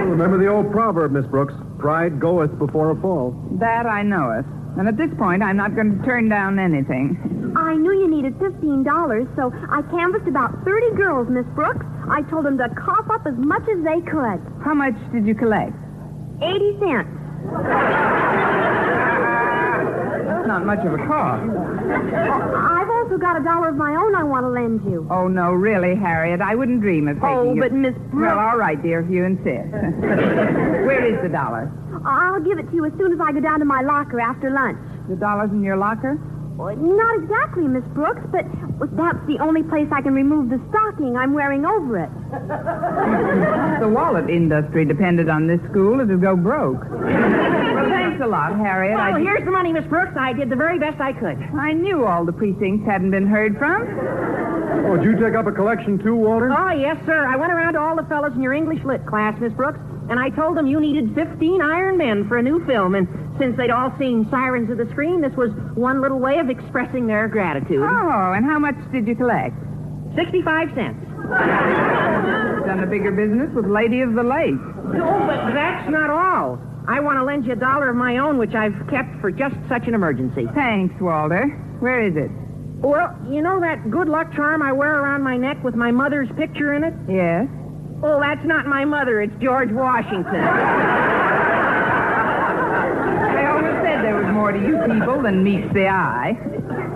Remember 0.08 0.38
the 0.38 0.48
old 0.48 0.72
proverb, 0.72 1.12
Miss 1.12 1.26
Brooks. 1.26 1.52
Pride 1.78 2.18
goeth 2.18 2.58
before 2.58 2.92
a 2.92 2.96
fall. 3.02 3.36
That 3.60 3.84
I 3.84 4.02
knoweth. 4.02 4.46
And 4.78 4.88
at 4.88 4.96
this 4.96 5.10
point, 5.18 5.42
I'm 5.42 5.56
not 5.56 5.74
going 5.74 5.98
to 5.98 6.04
turn 6.06 6.30
down 6.30 6.58
anything. 6.58 7.37
I 7.56 7.74
knew 7.74 7.92
you 7.92 8.08
needed 8.08 8.34
$15, 8.38 9.36
so 9.36 9.52
I 9.70 9.82
canvassed 9.90 10.28
about 10.28 10.52
30 10.64 10.96
girls, 10.96 11.28
Miss 11.28 11.46
Brooks. 11.54 11.84
I 12.10 12.22
told 12.30 12.44
them 12.46 12.58
to 12.58 12.68
cough 12.70 13.08
up 13.10 13.26
as 13.26 13.34
much 13.36 13.62
as 13.68 13.82
they 13.84 14.00
could. 14.10 14.40
How 14.64 14.74
much 14.74 14.94
did 15.12 15.26
you 15.26 15.34
collect? 15.34 15.72
80 16.42 16.78
cents. 16.80 17.08
That's 20.28 20.46
not 20.46 20.64
much 20.66 20.80
of 20.84 20.92
a 20.94 20.98
cost. 21.06 21.44
I've 21.48 22.90
also 22.90 23.16
got 23.18 23.40
a 23.40 23.44
dollar 23.44 23.68
of 23.70 23.76
my 23.76 23.94
own 23.96 24.14
I 24.14 24.22
want 24.24 24.44
to 24.44 24.48
lend 24.50 24.84
you. 24.84 25.06
Oh, 25.10 25.28
no, 25.28 25.52
really, 25.52 25.94
Harriet. 25.96 26.40
I 26.40 26.54
wouldn't 26.54 26.80
dream 26.80 27.08
of 27.08 27.16
taking 27.16 27.28
Oh, 27.28 27.52
it. 27.52 27.60
but 27.60 27.72
Miss 27.72 27.94
Brooks... 28.12 28.14
Well, 28.34 28.38
all 28.38 28.56
right, 28.58 28.80
dear, 28.82 29.00
if 29.00 29.10
you 29.10 29.24
insist. 29.24 29.72
Where 30.88 31.04
is 31.04 31.20
the 31.22 31.28
dollar? 31.28 31.70
I'll 32.06 32.40
give 32.40 32.58
it 32.58 32.68
to 32.70 32.74
you 32.74 32.84
as 32.84 32.92
soon 32.98 33.12
as 33.12 33.18
I 33.20 33.32
go 33.32 33.40
down 33.40 33.58
to 33.60 33.64
my 33.64 33.82
locker 33.82 34.20
after 34.20 34.50
lunch. 34.50 34.78
The 35.08 35.16
dollar's 35.16 35.50
in 35.50 35.62
your 35.64 35.76
locker? 35.76 36.18
Well, 36.58 36.74
Not 36.74 37.22
exactly, 37.22 37.68
Miss 37.68 37.84
Brooks, 37.94 38.26
but 38.34 38.42
that's 38.98 39.22
the 39.30 39.38
only 39.40 39.62
place 39.62 39.86
I 39.94 40.02
can 40.02 40.12
remove 40.12 40.50
the 40.50 40.58
stocking 40.70 41.16
I'm 41.16 41.32
wearing 41.32 41.64
over 41.64 42.02
it. 42.02 42.10
The 43.78 43.86
wallet 43.88 44.28
industry 44.28 44.84
depended 44.84 45.28
on 45.28 45.46
this 45.46 45.60
school, 45.70 46.00
it'd 46.00 46.20
go 46.20 46.34
broke. 46.34 46.82
well, 46.90 47.88
thanks 47.88 48.20
a 48.20 48.26
lot, 48.26 48.56
Harriet. 48.56 48.98
Oh, 48.98 49.14
I, 49.14 49.20
here's 49.20 49.44
the 49.44 49.52
money, 49.52 49.72
Miss 49.72 49.84
Brooks. 49.86 50.16
I 50.18 50.32
did 50.32 50.50
the 50.50 50.56
very 50.56 50.80
best 50.80 51.00
I 51.00 51.12
could. 51.12 51.38
I 51.56 51.72
knew 51.72 52.04
all 52.04 52.24
the 52.24 52.32
precincts 52.32 52.84
hadn't 52.84 53.12
been 53.12 53.28
heard 53.28 53.56
from. 53.56 53.86
Oh, 54.90 54.96
did 54.96 55.04
you 55.04 55.14
take 55.16 55.36
up 55.38 55.46
a 55.46 55.52
collection 55.52 56.02
too, 56.02 56.16
Walter? 56.16 56.50
Oh, 56.50 56.70
yes, 56.70 56.96
sir. 57.06 57.24
I 57.24 57.36
went 57.36 57.52
around 57.52 57.74
to 57.74 57.80
all 57.80 57.94
the 57.94 58.02
fellows 58.10 58.32
in 58.34 58.42
your 58.42 58.52
English 58.52 58.82
lit 58.84 59.06
class, 59.06 59.38
Miss 59.40 59.52
Brooks, 59.52 59.78
and 60.10 60.18
I 60.18 60.30
told 60.30 60.56
them 60.56 60.66
you 60.66 60.80
needed 60.80 61.14
15 61.14 61.60
Iron 61.60 61.98
Men 61.98 62.26
for 62.28 62.38
a 62.38 62.42
new 62.42 62.64
film. 62.66 62.94
And 62.94 63.06
since 63.38 63.56
they'd 63.56 63.70
all 63.70 63.92
seen 63.98 64.26
Sirens 64.30 64.70
of 64.70 64.78
the 64.78 64.88
Screen, 64.90 65.20
this 65.20 65.36
was 65.36 65.50
one 65.74 66.00
little 66.00 66.18
way 66.18 66.38
of 66.38 66.48
expressing 66.50 67.06
their 67.06 67.28
gratitude. 67.28 67.82
Oh, 67.82 68.32
and 68.32 68.44
how 68.44 68.58
much 68.58 68.76
did 68.92 69.06
you 69.06 69.14
collect? 69.14 69.54
65 70.16 70.68
cents. 70.74 71.04
Done 72.66 72.80
a 72.82 72.86
bigger 72.86 73.12
business 73.12 73.50
with 73.54 73.66
Lady 73.66 74.00
of 74.00 74.14
the 74.14 74.22
Lake. 74.22 74.56
Oh, 74.96 75.18
but 75.26 75.52
that's 75.52 75.88
not 75.90 76.10
all. 76.10 76.58
I 76.88 77.00
want 77.00 77.18
to 77.18 77.24
lend 77.24 77.44
you 77.44 77.52
a 77.52 77.56
dollar 77.56 77.90
of 77.90 77.96
my 77.96 78.16
own, 78.16 78.38
which 78.38 78.54
I've 78.54 78.74
kept 78.88 79.20
for 79.20 79.30
just 79.30 79.54
such 79.68 79.86
an 79.86 79.94
emergency. 79.94 80.46
Thanks, 80.54 80.94
Walter. 81.00 81.46
Where 81.80 82.00
is 82.00 82.16
it? 82.16 82.30
Well, 82.80 83.14
you 83.28 83.42
know 83.42 83.60
that 83.60 83.90
good 83.90 84.08
luck 84.08 84.32
charm 84.34 84.62
I 84.62 84.72
wear 84.72 85.00
around 85.00 85.22
my 85.22 85.36
neck 85.36 85.62
with 85.62 85.74
my 85.74 85.90
mother's 85.90 86.28
picture 86.38 86.72
in 86.74 86.84
it? 86.84 86.94
Yes. 87.08 87.46
Oh, 88.02 88.20
that's 88.20 88.44
not 88.44 88.66
my 88.66 88.84
mother. 88.84 89.20
It's 89.20 89.34
George 89.42 89.70
Washington. 89.72 90.36
I 93.34 93.46
always 93.50 93.74
said 93.82 94.04
there 94.04 94.14
was 94.16 94.32
more 94.32 94.52
to 94.52 94.58
you 94.58 94.78
people 94.86 95.20
than 95.22 95.42
meets 95.42 95.72
the 95.74 95.88
eye. 95.88 96.38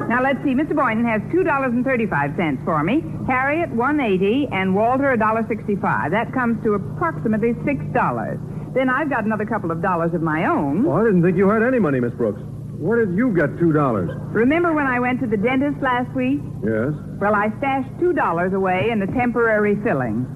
Now 0.08 0.22
let's 0.22 0.38
see. 0.44 0.50
Mr. 0.54 0.74
Boynton 0.76 1.04
has 1.04 1.20
two 1.32 1.42
dollars 1.42 1.72
and 1.72 1.84
thirty-five 1.84 2.36
cents 2.36 2.60
for 2.64 2.82
me. 2.84 3.02
Harriet 3.26 3.70
one 3.70 3.98
eighty, 4.00 4.46
and 4.52 4.74
Walter 4.74 5.10
a 5.12 5.18
dollar 5.18 5.44
sixty-five. 5.48 6.10
That 6.12 6.32
comes 6.32 6.62
to 6.64 6.74
approximately 6.74 7.54
six 7.64 7.82
dollars. 7.92 8.38
Then 8.74 8.88
I've 8.88 9.10
got 9.10 9.24
another 9.24 9.44
couple 9.46 9.70
of 9.70 9.82
dollars 9.82 10.14
of 10.14 10.22
my 10.22 10.46
own. 10.46 10.86
Oh, 10.86 10.92
I 10.92 11.04
didn't 11.04 11.22
think 11.22 11.36
you 11.36 11.48
had 11.48 11.62
any 11.62 11.78
money, 11.78 12.00
Miss 12.00 12.12
Brooks. 12.14 12.40
Where 12.78 13.04
did 13.04 13.16
you 13.16 13.32
get 13.34 13.58
two 13.58 13.72
dollars? 13.72 14.10
Remember 14.32 14.72
when 14.72 14.86
I 14.86 14.98
went 15.00 15.20
to 15.20 15.26
the 15.26 15.36
dentist 15.36 15.80
last 15.82 16.12
week? 16.16 16.40
Yes. 16.64 16.92
Well, 17.20 17.34
I 17.34 17.50
stashed 17.58 17.90
two 18.00 18.12
dollars 18.12 18.52
away 18.54 18.90
in 18.90 19.00
a 19.02 19.06
temporary 19.06 19.76
filling. 19.84 20.26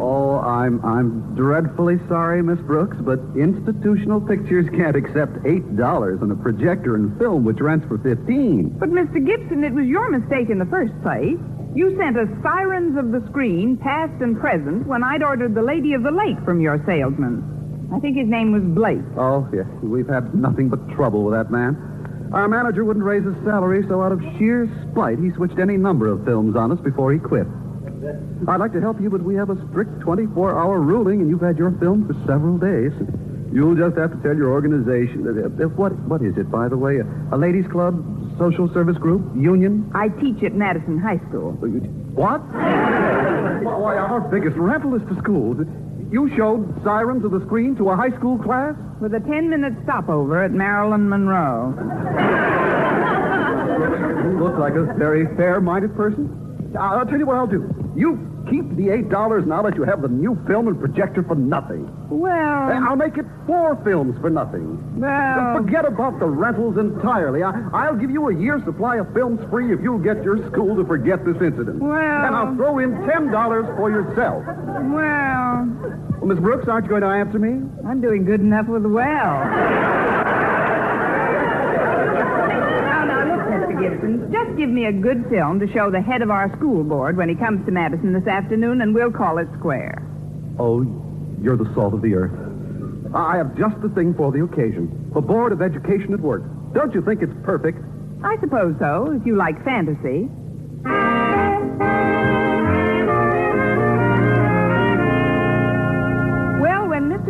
Oh, 0.00 0.40
I'm 0.40 0.84
I'm 0.84 1.34
dreadfully 1.36 1.98
sorry, 2.08 2.42
Miss 2.42 2.58
Brooks, 2.60 2.96
but 3.00 3.20
institutional 3.36 4.20
pictures 4.20 4.66
can't 4.70 4.96
accept 4.96 5.38
eight 5.46 5.76
dollars 5.76 6.20
on 6.22 6.30
a 6.32 6.36
projector 6.36 6.96
and 6.96 7.16
film 7.18 7.44
which 7.44 7.60
rents 7.60 7.86
for 7.86 7.98
fifteen. 7.98 8.70
But, 8.80 8.90
Mr. 8.90 9.24
Gibson, 9.24 9.62
it 9.62 9.72
was 9.72 9.86
your 9.86 10.10
mistake 10.10 10.50
in 10.50 10.58
the 10.58 10.66
first 10.66 10.92
place. 11.02 11.38
You 11.74 11.96
sent 11.96 12.18
us 12.18 12.28
sirens 12.42 12.98
of 12.98 13.12
the 13.12 13.24
screen, 13.30 13.76
past 13.76 14.20
and 14.20 14.38
present, 14.40 14.86
when 14.86 15.04
I'd 15.04 15.22
ordered 15.22 15.54
the 15.54 15.62
Lady 15.62 15.94
of 15.94 16.02
the 16.02 16.10
Lake 16.10 16.36
from 16.44 16.60
your 16.60 16.82
salesman. 16.84 17.61
I 17.94 17.98
think 18.00 18.16
his 18.16 18.28
name 18.28 18.52
was 18.52 18.62
Blake. 18.62 19.02
Oh, 19.18 19.46
yes, 19.52 19.66
we've 19.82 20.08
had 20.08 20.34
nothing 20.34 20.68
but 20.68 20.88
trouble 20.90 21.24
with 21.24 21.34
that 21.34 21.50
man. 21.50 21.76
Our 22.32 22.48
manager 22.48 22.84
wouldn't 22.84 23.04
raise 23.04 23.24
his 23.24 23.34
salary, 23.44 23.84
so 23.88 24.02
out 24.02 24.12
of 24.12 24.20
sheer 24.38 24.66
spite, 24.90 25.18
he 25.18 25.30
switched 25.32 25.58
any 25.58 25.76
number 25.76 26.08
of 26.08 26.24
films 26.24 26.56
on 26.56 26.72
us 26.72 26.80
before 26.80 27.12
he 27.12 27.18
quit. 27.18 27.46
I'd 28.48 28.58
like 28.58 28.72
to 28.72 28.80
help 28.80 29.00
you, 29.00 29.10
but 29.10 29.22
we 29.22 29.34
have 29.34 29.50
a 29.50 29.68
strict 29.68 30.00
24-hour 30.00 30.80
ruling, 30.80 31.20
and 31.20 31.28
you've 31.28 31.42
had 31.42 31.58
your 31.58 31.70
film 31.78 32.06
for 32.08 32.14
several 32.26 32.56
days. 32.58 32.90
You'll 33.52 33.76
just 33.76 33.98
have 33.98 34.10
to 34.12 34.18
tell 34.22 34.34
your 34.34 34.48
organization. 34.50 35.28
uh, 35.28 35.64
uh, 35.64 35.68
What 35.76 35.92
What 36.08 36.22
is 36.22 36.38
it, 36.38 36.50
by 36.50 36.68
the 36.68 36.76
way? 36.78 36.98
A, 36.98 37.06
a 37.32 37.36
ladies' 37.36 37.66
club, 37.70 37.94
social 38.38 38.66
service 38.72 38.96
group, 38.96 39.22
union? 39.36 39.90
I 39.94 40.08
teach 40.08 40.42
at 40.42 40.54
Madison 40.54 40.98
High 40.98 41.18
School. 41.28 41.52
What? 42.16 42.40
Why, 42.50 43.96
our 43.96 44.20
biggest 44.20 44.56
rental 44.56 44.94
is 44.94 45.02
to 45.08 45.18
schools. 45.20 45.58
You 46.12 46.30
showed 46.36 46.82
Sirens 46.84 47.24
of 47.24 47.30
the 47.30 47.40
Screen 47.46 47.74
to 47.76 47.88
a 47.90 47.96
high 47.96 48.10
school 48.18 48.38
class? 48.38 48.74
With 49.00 49.14
a 49.14 49.20
10 49.20 49.48
minute 49.48 49.72
stopover 49.84 50.44
at 50.44 50.52
Marilyn 50.52 51.08
Monroe. 51.08 51.72
you 54.30 54.38
look 54.38 54.58
like 54.58 54.74
a 54.74 54.84
very 54.98 55.24
fair-minded 55.36 55.96
person. 55.96 56.38
I'll 56.78 57.06
tell 57.06 57.18
you 57.18 57.26
what 57.26 57.36
I'll 57.36 57.46
do. 57.46 57.74
You 57.96 58.28
keep 58.50 58.76
the 58.76 58.90
eight 58.90 59.08
dollars 59.08 59.44
now 59.46 59.62
that 59.62 59.76
you 59.76 59.84
have 59.84 60.02
the 60.02 60.08
new 60.08 60.36
film 60.46 60.66
and 60.68 60.78
projector 60.78 61.22
for 61.22 61.34
nothing. 61.34 61.88
Well, 62.10 62.32
uh, 62.32 62.88
I'll 62.88 62.96
make 62.96 63.16
it 63.18 63.26
four 63.46 63.76
films 63.84 64.16
for 64.20 64.30
nothing. 64.30 65.00
well, 65.00 65.56
Forget 65.56 65.84
about 65.84 66.18
the 66.18 66.26
rentals 66.26 66.76
entirely. 66.78 67.42
I, 67.42 67.52
I'll 67.72 67.96
give 67.96 68.10
you 68.10 68.28
a 68.28 68.34
year's 68.34 68.64
supply 68.64 68.96
of 68.96 69.12
films 69.14 69.40
free 69.50 69.72
if 69.72 69.80
you'll 69.80 69.98
get 69.98 70.22
your 70.24 70.38
school 70.50 70.74
to 70.76 70.84
forget 70.84 71.24
this 71.24 71.36
incident. 71.40 71.80
Well- 71.80 71.94
And 71.94 72.34
I'll 72.34 72.54
throw 72.56 72.78
in 72.78 72.92
ten 73.06 73.30
dollars 73.30 73.66
for 73.76 73.90
yourself. 73.90 74.44
well, 74.46 75.41
Well, 75.82 76.26
Miss 76.26 76.38
Brooks, 76.38 76.68
aren't 76.68 76.84
you 76.84 76.90
going 76.90 77.02
to 77.02 77.08
answer 77.08 77.38
me? 77.38 77.68
I'm 77.86 78.00
doing 78.00 78.24
good 78.24 78.40
enough 78.40 78.68
with 78.68 78.82
the 78.84 78.88
well. 78.88 79.44
now, 82.84 83.04
now, 83.04 83.24
look, 83.36 83.46
Mr. 83.46 83.80
Gibson, 83.80 84.32
just 84.32 84.56
give 84.56 84.68
me 84.70 84.86
a 84.86 84.92
good 84.92 85.26
film 85.28 85.58
to 85.60 85.72
show 85.72 85.90
the 85.90 86.00
head 86.00 86.22
of 86.22 86.30
our 86.30 86.54
school 86.56 86.84
board 86.84 87.16
when 87.16 87.28
he 87.28 87.34
comes 87.34 87.64
to 87.66 87.72
Madison 87.72 88.12
this 88.12 88.26
afternoon, 88.28 88.82
and 88.82 88.94
we'll 88.94 89.10
call 89.10 89.38
it 89.38 89.48
square. 89.58 90.00
Oh, 90.58 90.82
you're 91.42 91.56
the 91.56 91.72
salt 91.74 91.94
of 91.94 92.02
the 92.02 92.14
earth. 92.14 92.52
I 93.14 93.36
have 93.36 93.56
just 93.58 93.80
the 93.82 93.88
thing 93.90 94.14
for 94.14 94.30
the 94.32 94.44
occasion. 94.44 95.10
The 95.12 95.20
Board 95.20 95.52
of 95.52 95.60
Education 95.60 96.14
at 96.14 96.20
work. 96.20 96.42
Don't 96.72 96.94
you 96.94 97.02
think 97.02 97.20
it's 97.20 97.34
perfect? 97.42 97.78
I 98.22 98.38
suppose 98.40 98.76
so, 98.78 99.12
if 99.20 99.26
you 99.26 99.36
like 99.36 99.62
fantasy. 99.64 100.30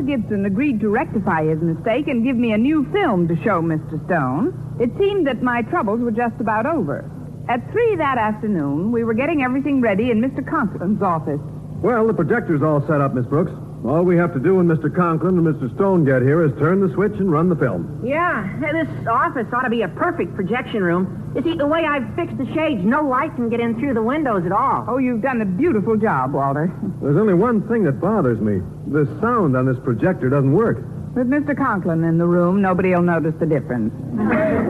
Mr. 0.02 0.06
Gibson 0.06 0.46
agreed 0.46 0.80
to 0.80 0.88
rectify 0.88 1.44
his 1.44 1.60
mistake 1.60 2.08
and 2.08 2.24
give 2.24 2.36
me 2.36 2.52
a 2.52 2.58
new 2.58 2.84
film 2.92 3.28
to 3.28 3.36
show 3.36 3.62
Mr. 3.62 4.04
Stone, 4.06 4.76
it 4.80 4.90
seemed 4.98 5.26
that 5.26 5.42
my 5.42 5.62
troubles 5.62 6.00
were 6.00 6.10
just 6.10 6.34
about 6.40 6.66
over. 6.66 7.08
At 7.48 7.70
three 7.70 7.96
that 7.96 8.18
afternoon, 8.18 8.90
we 8.90 9.04
were 9.04 9.14
getting 9.14 9.42
everything 9.42 9.80
ready 9.80 10.10
in 10.10 10.20
Mr. 10.20 10.44
Conklin's 10.44 11.02
office. 11.02 11.40
Well, 11.82 12.06
the 12.06 12.14
projector's 12.14 12.62
all 12.62 12.80
set 12.86 13.00
up, 13.00 13.14
Miss 13.14 13.26
Brooks. 13.26 13.52
All 13.84 14.04
we 14.04 14.16
have 14.16 14.32
to 14.34 14.38
do 14.38 14.56
when 14.56 14.68
Mr. 14.68 14.94
Conklin 14.94 15.38
and 15.38 15.46
Mr. 15.46 15.74
Stone 15.74 16.04
get 16.04 16.22
here 16.22 16.44
is 16.44 16.52
turn 16.58 16.80
the 16.80 16.92
switch 16.94 17.14
and 17.18 17.32
run 17.32 17.48
the 17.48 17.56
film. 17.56 18.00
Yeah, 18.04 18.46
this 18.60 18.86
office 19.08 19.46
ought 19.52 19.62
to 19.62 19.70
be 19.70 19.82
a 19.82 19.88
perfect 19.88 20.36
projection 20.36 20.84
room. 20.84 21.32
You 21.34 21.42
see, 21.42 21.56
the 21.56 21.66
way 21.66 21.84
I've 21.84 22.14
fixed 22.14 22.38
the 22.38 22.46
shades, 22.54 22.84
no 22.84 23.02
light 23.02 23.34
can 23.34 23.48
get 23.48 23.58
in 23.58 23.74
through 23.80 23.94
the 23.94 24.02
windows 24.02 24.46
at 24.46 24.52
all. 24.52 24.84
Oh, 24.86 24.98
you've 24.98 25.20
done 25.20 25.40
a 25.40 25.44
beautiful 25.44 25.96
job, 25.96 26.32
Walter. 26.32 26.70
There's 27.02 27.16
only 27.16 27.34
one 27.34 27.66
thing 27.66 27.82
that 27.84 27.98
bothers 28.00 28.38
me. 28.38 28.62
The 28.86 29.04
sound 29.20 29.56
on 29.56 29.66
this 29.66 29.78
projector 29.82 30.30
doesn't 30.30 30.52
work. 30.52 30.76
With 31.16 31.26
Mr. 31.26 31.56
Conklin 31.56 32.04
in 32.04 32.18
the 32.18 32.26
room, 32.26 32.62
nobody 32.62 32.90
will 32.94 33.02
notice 33.02 33.34
the 33.40 33.46
difference. 33.46 33.92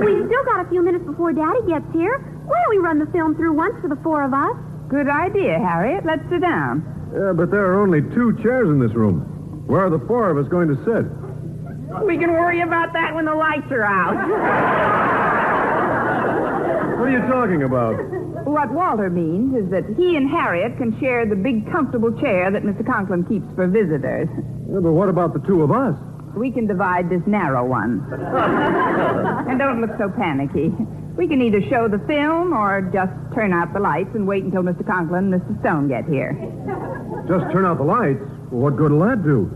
We've 0.01 0.25
still 0.27 0.45
got 0.45 0.65
a 0.65 0.69
few 0.71 0.83
minutes 0.83 1.05
before 1.05 1.35
Daddy 1.35 1.61
gets 1.69 1.85
here. 1.93 2.19
Why 2.47 2.57
don't 2.65 2.71
we 2.71 2.79
run 2.79 2.99
the 2.99 3.07
film 3.13 3.37
through 3.37 3.53
once 3.53 3.75
for 3.83 3.89
the 3.89 4.01
four 4.03 4.25
of 4.25 4.33
us? 4.33 4.57
Good 4.89 5.09
idea, 5.09 5.59
Harriet. 5.59 6.07
Let's 6.07 6.25
sit 6.31 6.41
down. 6.41 7.02
Yeah, 7.13 7.33
but 7.35 7.51
there 7.51 7.65
are 7.73 7.81
only 7.81 8.01
two 8.15 8.39
chairs 8.43 8.69
in 8.69 8.79
this 8.81 8.93
room. 8.95 9.21
Where 9.67 9.85
are 9.87 9.91
the 9.91 10.01
four 10.07 10.31
of 10.31 10.39
us 10.39 10.49
going 10.51 10.69
to 10.69 10.77
sit? 10.85 11.05
We 12.07 12.17
can 12.17 12.33
worry 12.33 12.63
about 12.63 12.93
that 12.95 13.15
when 13.15 13.27
the 13.27 13.35
lights 13.35 13.71
are 13.71 13.85
out. 13.85 14.17
What 16.99 17.09
are 17.09 17.13
you 17.13 17.21
talking 17.29 17.63
about? 17.65 17.97
What 18.47 18.73
Walter 18.73 19.11
means 19.11 19.55
is 19.55 19.71
that 19.71 19.85
he 19.97 20.17
and 20.17 20.29
Harriet 20.29 20.77
can 20.79 20.99
share 21.01 21.27
the 21.27 21.37
big, 21.37 21.71
comfortable 21.71 22.13
chair 22.19 22.51
that 22.51 22.63
Mr. 22.63 22.85
Conklin 22.87 23.25
keeps 23.25 23.47
for 23.55 23.67
visitors. 23.67 24.29
Yeah, 24.71 24.81
but 24.81 24.93
what 24.93 25.09
about 25.09 25.33
the 25.35 25.41
two 25.41 25.63
of 25.63 25.71
us? 25.71 25.95
We 26.35 26.51
can 26.51 26.67
divide 26.67 27.11
this 27.11 27.23
narrow 27.27 27.67
one. 27.67 28.07
and 29.49 29.59
don't 29.59 29.81
look 29.81 29.91
so 29.99 30.09
panicky. 30.17 30.73
We 31.17 31.29
can 31.29 31.43
either 31.43 31.61
show 31.69 31.89
the 31.89 31.99
film 32.07 32.55
or 32.55 32.81
just 32.93 33.13
turn 33.35 33.53
out 33.53 33.75
the 33.75 33.81
lights 33.81 34.11
and 34.15 34.27
wait 34.27 34.45
until 34.45 34.63
Mr. 34.63 34.87
Conklin 34.87 35.33
and 35.33 35.43
Mr. 35.43 35.61
Stone 35.61 35.89
get 35.89 36.07
here. 36.07 36.33
Just 37.33 37.51
turn 37.51 37.65
out 37.65 37.79
the 37.79 37.85
lights. 37.85 38.21
Well, 38.51 38.61
what 38.69 38.77
good 38.77 38.93
will 38.93 39.09
that 39.09 39.25
do? 39.25 39.49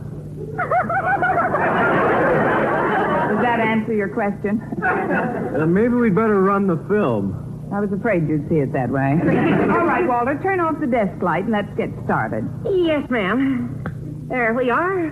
Does 3.29 3.43
that 3.45 3.61
answer 3.61 3.93
your 3.93 4.09
question? 4.09 4.63
Uh, 4.83 5.67
maybe 5.67 5.93
we'd 5.93 6.15
better 6.15 6.41
run 6.41 6.67
the 6.67 6.79
film. 6.89 7.69
I 7.71 7.81
was 7.81 7.93
afraid 7.93 8.27
you'd 8.31 8.49
see 8.49 8.61
it 8.65 8.73
that 8.73 8.89
way. 8.89 9.21
All 9.21 9.85
right, 9.85 10.07
Walter, 10.09 10.41
turn 10.43 10.59
off 10.59 10.81
the 10.81 10.87
desk 10.87 11.21
light 11.21 11.45
and 11.45 11.53
let's 11.53 11.69
get 11.77 11.91
started. 12.07 12.49
Yes, 12.65 13.11
ma'am. 13.11 14.25
There 14.31 14.55
we 14.55 14.71
are. 14.71 15.11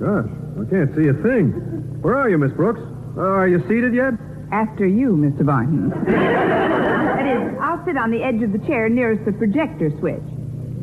Gosh, 0.00 0.30
I 0.56 0.64
can't 0.70 0.96
see 0.96 1.08
a 1.08 1.14
thing. 1.20 1.52
Where 2.00 2.16
are 2.16 2.30
you, 2.30 2.38
Miss 2.38 2.52
Brooks? 2.52 2.80
Uh, 3.14 3.20
are 3.20 3.48
you 3.48 3.60
seated 3.68 3.92
yet? 3.94 4.14
After 4.52 4.86
you, 4.86 5.12
Mr. 5.16 5.44
Barton. 5.44 5.90
that 5.90 7.26
is, 7.26 7.58
I'll 7.60 7.84
sit 7.84 7.98
on 7.98 8.10
the 8.10 8.22
edge 8.22 8.42
of 8.42 8.52
the 8.52 8.58
chair 8.66 8.88
nearest 8.88 9.26
the 9.26 9.32
projector 9.32 9.90
switch. 9.98 10.22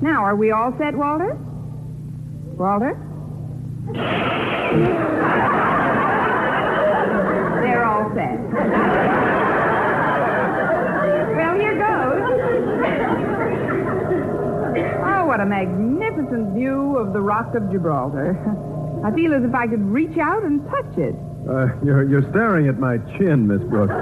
Now, 0.03 0.25
are 0.25 0.35
we 0.35 0.51
all 0.51 0.75
set, 0.77 0.93
Walter? 0.97 1.33
Walter? 2.57 2.99
They're 7.63 7.85
all 7.85 8.11
set. 8.13 8.37
well, 11.37 11.55
here 11.55 11.77
goes. 11.79 12.21
Oh, 15.05 15.25
what 15.25 15.39
a 15.39 15.45
magnificent 15.45 16.53
view 16.53 16.97
of 16.97 17.13
the 17.13 17.21
Rock 17.21 17.55
of 17.55 17.71
Gibraltar. 17.71 18.37
I 19.05 19.11
feel 19.15 19.33
as 19.33 19.45
if 19.45 19.55
I 19.55 19.67
could 19.67 19.85
reach 19.89 20.17
out 20.17 20.43
and 20.43 20.69
touch 20.69 20.97
it. 20.97 21.15
Uh, 21.47 21.67
you're, 21.81 22.03
you're 22.09 22.29
staring 22.31 22.67
at 22.67 22.77
my 22.77 22.97
chin, 23.17 23.47
Miss 23.47 23.63
Brooks. 23.69 23.93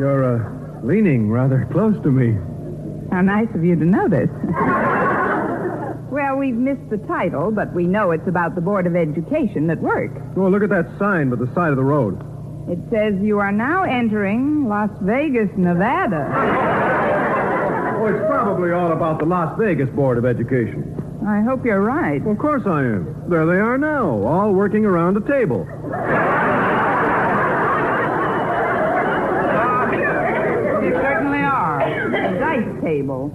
You're 0.00 0.24
uh, 0.24 0.40
leaning 0.84 1.30
rather 1.30 1.68
close 1.70 1.94
to 2.02 2.10
me. 2.10 2.36
How 3.12 3.20
nice 3.20 3.48
of 3.54 3.62
you 3.62 3.76
to 3.76 3.84
notice. 3.84 4.30
well, 6.10 6.36
we've 6.36 6.54
missed 6.56 6.88
the 6.88 6.96
title, 7.06 7.50
but 7.50 7.70
we 7.74 7.86
know 7.86 8.10
it's 8.10 8.26
about 8.26 8.54
the 8.54 8.62
Board 8.62 8.86
of 8.86 8.96
Education 8.96 9.68
at 9.68 9.78
work. 9.80 10.10
Well, 10.34 10.50
look 10.50 10.62
at 10.62 10.70
that 10.70 10.88
sign 10.98 11.28
by 11.28 11.36
the 11.36 11.52
side 11.54 11.70
of 11.70 11.76
the 11.76 11.84
road. 11.84 12.18
It 12.70 12.78
says 12.90 13.14
you 13.20 13.38
are 13.38 13.52
now 13.52 13.82
entering 13.82 14.66
Las 14.66 14.88
Vegas, 15.02 15.50
Nevada. 15.56 16.88
Oh, 18.02 18.06
it's 18.06 18.26
probably 18.26 18.72
all 18.72 18.90
about 18.90 19.20
the 19.20 19.24
Las 19.26 19.56
Vegas 19.60 19.88
Board 19.90 20.18
of 20.18 20.24
Education. 20.24 21.00
I 21.24 21.40
hope 21.40 21.64
you're 21.64 21.82
right. 21.82 22.20
Well, 22.20 22.32
of 22.32 22.38
course 22.40 22.64
I 22.66 22.80
am. 22.80 23.14
There 23.28 23.46
they 23.46 23.60
are 23.60 23.78
now, 23.78 24.24
all 24.26 24.50
working 24.52 24.84
around 24.84 25.16
a 25.16 25.20
table. 25.20 25.64
They 30.82 30.90
certainly 30.90 31.38
are. 31.38 31.80
A 31.86 32.38
dice 32.40 32.71
table. 32.82 33.30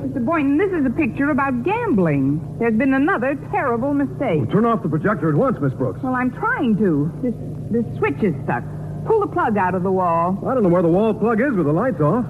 Mr. 0.00 0.24
Boynton, 0.24 0.56
this 0.56 0.72
is 0.72 0.86
a 0.86 0.90
picture 0.90 1.30
about 1.30 1.62
gambling. 1.62 2.40
There's 2.58 2.74
been 2.74 2.94
another 2.94 3.36
terrible 3.50 3.92
mistake. 3.94 4.50
Turn 4.50 4.64
off 4.64 4.82
the 4.82 4.88
projector 4.88 5.28
at 5.28 5.34
once, 5.36 5.58
Miss 5.60 5.72
Brooks. 5.74 6.00
Well, 6.02 6.14
I'm 6.14 6.32
trying 6.32 6.76
to. 6.78 7.12
This 7.22 7.34
this 7.70 7.98
switch 7.98 8.22
is 8.22 8.34
stuck. 8.44 8.64
Pull 9.06 9.20
the 9.20 9.26
plug 9.26 9.56
out 9.56 9.74
of 9.74 9.82
the 9.82 9.90
wall. 9.92 10.38
I 10.48 10.54
don't 10.54 10.62
know 10.62 10.68
where 10.68 10.82
the 10.82 10.88
wall 10.88 11.14
plug 11.14 11.40
is 11.40 11.52
with 11.52 11.66
the 11.66 11.72
lights 11.72 12.00
off. 12.00 12.24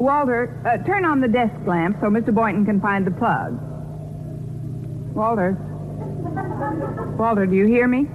Walter, 0.00 0.56
uh, 0.64 0.78
turn 0.86 1.04
on 1.04 1.20
the 1.20 1.28
desk 1.28 1.54
lamp 1.66 1.96
so 2.00 2.06
Mr. 2.06 2.34
Boynton 2.34 2.64
can 2.64 2.80
find 2.80 3.06
the 3.06 3.10
plug. 3.10 3.58
Walter. 5.14 5.56
Walter, 7.18 7.44
do 7.46 7.54
you 7.54 7.66
hear 7.66 7.86
me? 7.88 8.06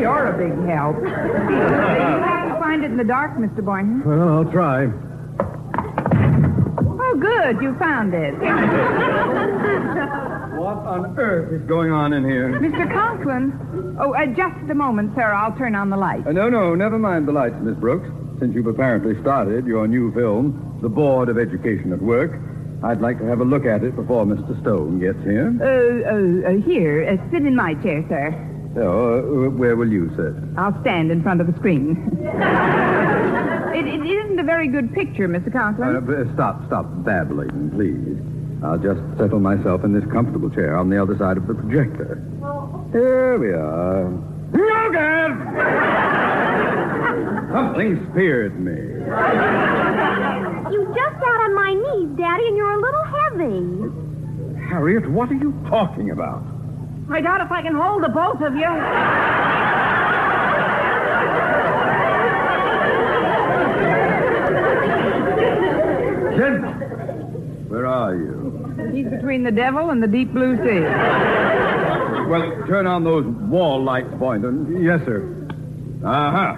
You're 0.00 0.26
a 0.27 0.27
big 0.38 0.52
help. 0.68 0.96
you 1.02 1.08
have 1.08 2.54
to 2.54 2.60
find 2.60 2.84
it 2.84 2.90
in 2.90 2.96
the 2.96 3.04
dark, 3.04 3.36
Mr. 3.36 3.64
Boynton. 3.64 4.02
Well, 4.04 4.28
I'll 4.38 4.50
try. 4.52 4.86
Oh, 7.00 7.16
good. 7.20 7.60
You 7.60 7.76
found 7.78 8.14
it. 8.14 8.34
What 10.58 10.78
on 10.78 11.16
earth 11.18 11.52
is 11.52 11.62
going 11.68 11.92
on 11.92 12.12
in 12.12 12.24
here? 12.24 12.50
Mr. 12.60 12.92
Conklin. 12.92 13.96
Oh, 14.00 14.12
uh, 14.12 14.26
just 14.26 14.68
a 14.68 14.74
moment, 14.74 15.14
sir. 15.14 15.32
I'll 15.32 15.56
turn 15.56 15.76
on 15.76 15.88
the 15.88 15.96
light. 15.96 16.26
Uh, 16.26 16.32
no, 16.32 16.48
no, 16.50 16.74
never 16.74 16.98
mind 16.98 17.28
the 17.28 17.32
lights, 17.32 17.54
Miss 17.62 17.76
Brooks. 17.76 18.08
Since 18.40 18.56
you've 18.56 18.66
apparently 18.66 19.14
started 19.22 19.66
your 19.66 19.86
new 19.86 20.12
film, 20.12 20.78
The 20.82 20.88
Board 20.88 21.28
of 21.28 21.38
Education 21.38 21.92
at 21.92 22.02
Work, 22.02 22.40
I'd 22.82 23.00
like 23.00 23.18
to 23.18 23.24
have 23.24 23.38
a 23.40 23.44
look 23.44 23.66
at 23.66 23.84
it 23.84 23.94
before 23.94 24.24
Mr. 24.26 24.60
Stone 24.62 24.98
gets 24.98 25.22
here. 25.22 25.54
Uh, 25.62 25.64
uh, 25.64 26.50
uh, 26.50 26.56
here. 26.66 27.06
Uh, 27.08 27.16
sit 27.30 27.46
in 27.46 27.54
my 27.54 27.74
chair, 27.74 28.04
sir. 28.08 28.34
So, 28.78 28.86
uh, 28.86 29.50
where 29.50 29.74
will 29.74 29.90
you 29.90 30.08
sit? 30.14 30.34
I'll 30.56 30.80
stand 30.82 31.10
in 31.10 31.20
front 31.20 31.40
of 31.40 31.48
the 31.48 31.54
screen. 31.58 31.96
it, 33.74 33.86
it 33.88 34.06
isn't 34.06 34.38
a 34.38 34.44
very 34.44 34.68
good 34.68 34.94
picture, 34.94 35.26
Mr. 35.28 35.52
Conklin. 35.52 35.96
Uh, 35.96 36.32
stop, 36.34 36.64
stop 36.68 36.86
babbling, 37.04 37.72
please. 37.74 38.22
I'll 38.62 38.78
just 38.78 39.00
settle 39.18 39.40
myself 39.40 39.82
in 39.82 39.92
this 39.92 40.04
comfortable 40.12 40.48
chair 40.48 40.76
on 40.76 40.90
the 40.90 41.02
other 41.02 41.18
side 41.18 41.36
of 41.36 41.48
the 41.48 41.54
projector. 41.54 42.22
There 42.92 43.36
we 43.38 43.48
are. 43.50 44.10
Logan! 44.54 45.42
Something 47.50 48.06
speared 48.12 48.60
me. 48.60 48.78
You 50.70 50.84
just 50.94 51.18
got 51.18 51.40
on 51.42 51.54
my 51.54 51.74
knees, 51.74 52.16
Daddy, 52.16 52.46
and 52.46 52.56
you're 52.56 52.70
a 52.70 52.80
little 52.80 53.04
heavy. 53.26 54.68
Harriet, 54.68 55.10
what 55.10 55.32
are 55.32 55.34
you 55.34 55.52
talking 55.68 56.10
about? 56.10 56.57
I 57.10 57.20
doubt 57.20 57.40
if 57.40 57.50
I 57.50 57.62
can 57.62 57.74
hold 57.74 58.02
the 58.02 58.08
both 58.08 58.42
of 58.42 58.54
you. 58.54 58.68
Where 67.68 67.86
are 67.86 68.14
you? 68.14 68.90
He's 68.92 69.08
between 69.08 69.42
the 69.42 69.50
devil 69.50 69.90
and 69.90 70.02
the 70.02 70.06
deep 70.06 70.32
blue 70.32 70.56
sea. 70.56 70.80
Well, 72.28 72.66
turn 72.66 72.86
on 72.86 73.04
those 73.04 73.24
wall 73.24 73.82
lights, 73.82 74.12
Boynton. 74.18 74.82
Yes, 74.82 75.00
sir. 75.04 75.22
Uh-huh. 76.04 76.56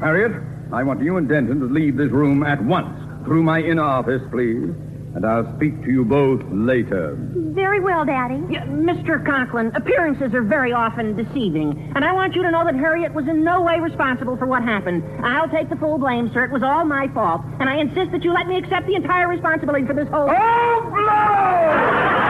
Harriet, 0.00 0.42
I 0.72 0.82
want 0.82 1.02
you 1.02 1.16
and 1.18 1.28
Denton 1.28 1.60
to 1.60 1.66
leave 1.66 1.96
this 1.96 2.10
room 2.10 2.42
at 2.42 2.62
once. 2.64 2.98
Through 3.24 3.42
my 3.42 3.60
inner 3.60 3.82
office, 3.82 4.22
please. 4.30 4.72
And 5.16 5.24
I'll 5.24 5.50
speak 5.56 5.82
to 5.82 5.90
you 5.90 6.04
both 6.04 6.42
later. 6.52 7.16
Very 7.56 7.80
well, 7.80 8.04
Daddy. 8.04 8.38
Yeah, 8.50 8.66
Mr. 8.66 9.24
Conklin, 9.24 9.72
appearances 9.74 10.34
are 10.34 10.42
very 10.42 10.72
often 10.74 11.16
deceiving. 11.16 11.90
And 11.96 12.04
I 12.04 12.12
want 12.12 12.34
you 12.34 12.42
to 12.42 12.50
know 12.50 12.66
that 12.66 12.74
Harriet 12.74 13.14
was 13.14 13.26
in 13.26 13.42
no 13.42 13.62
way 13.62 13.80
responsible 13.80 14.36
for 14.36 14.44
what 14.44 14.62
happened. 14.62 15.02
I'll 15.24 15.48
take 15.48 15.70
the 15.70 15.76
full 15.76 15.96
blame, 15.96 16.30
sir. 16.34 16.44
It 16.44 16.50
was 16.52 16.62
all 16.62 16.84
my 16.84 17.08
fault. 17.14 17.40
And 17.60 17.66
I 17.68 17.78
insist 17.80 18.12
that 18.12 18.24
you 18.24 18.32
let 18.34 18.46
me 18.46 18.58
accept 18.58 18.86
the 18.86 18.94
entire 18.94 19.26
responsibility 19.26 19.86
for 19.86 19.94
this 19.94 20.08
whole. 20.08 20.28
Oh, 20.28 20.90
blow! 20.92 22.26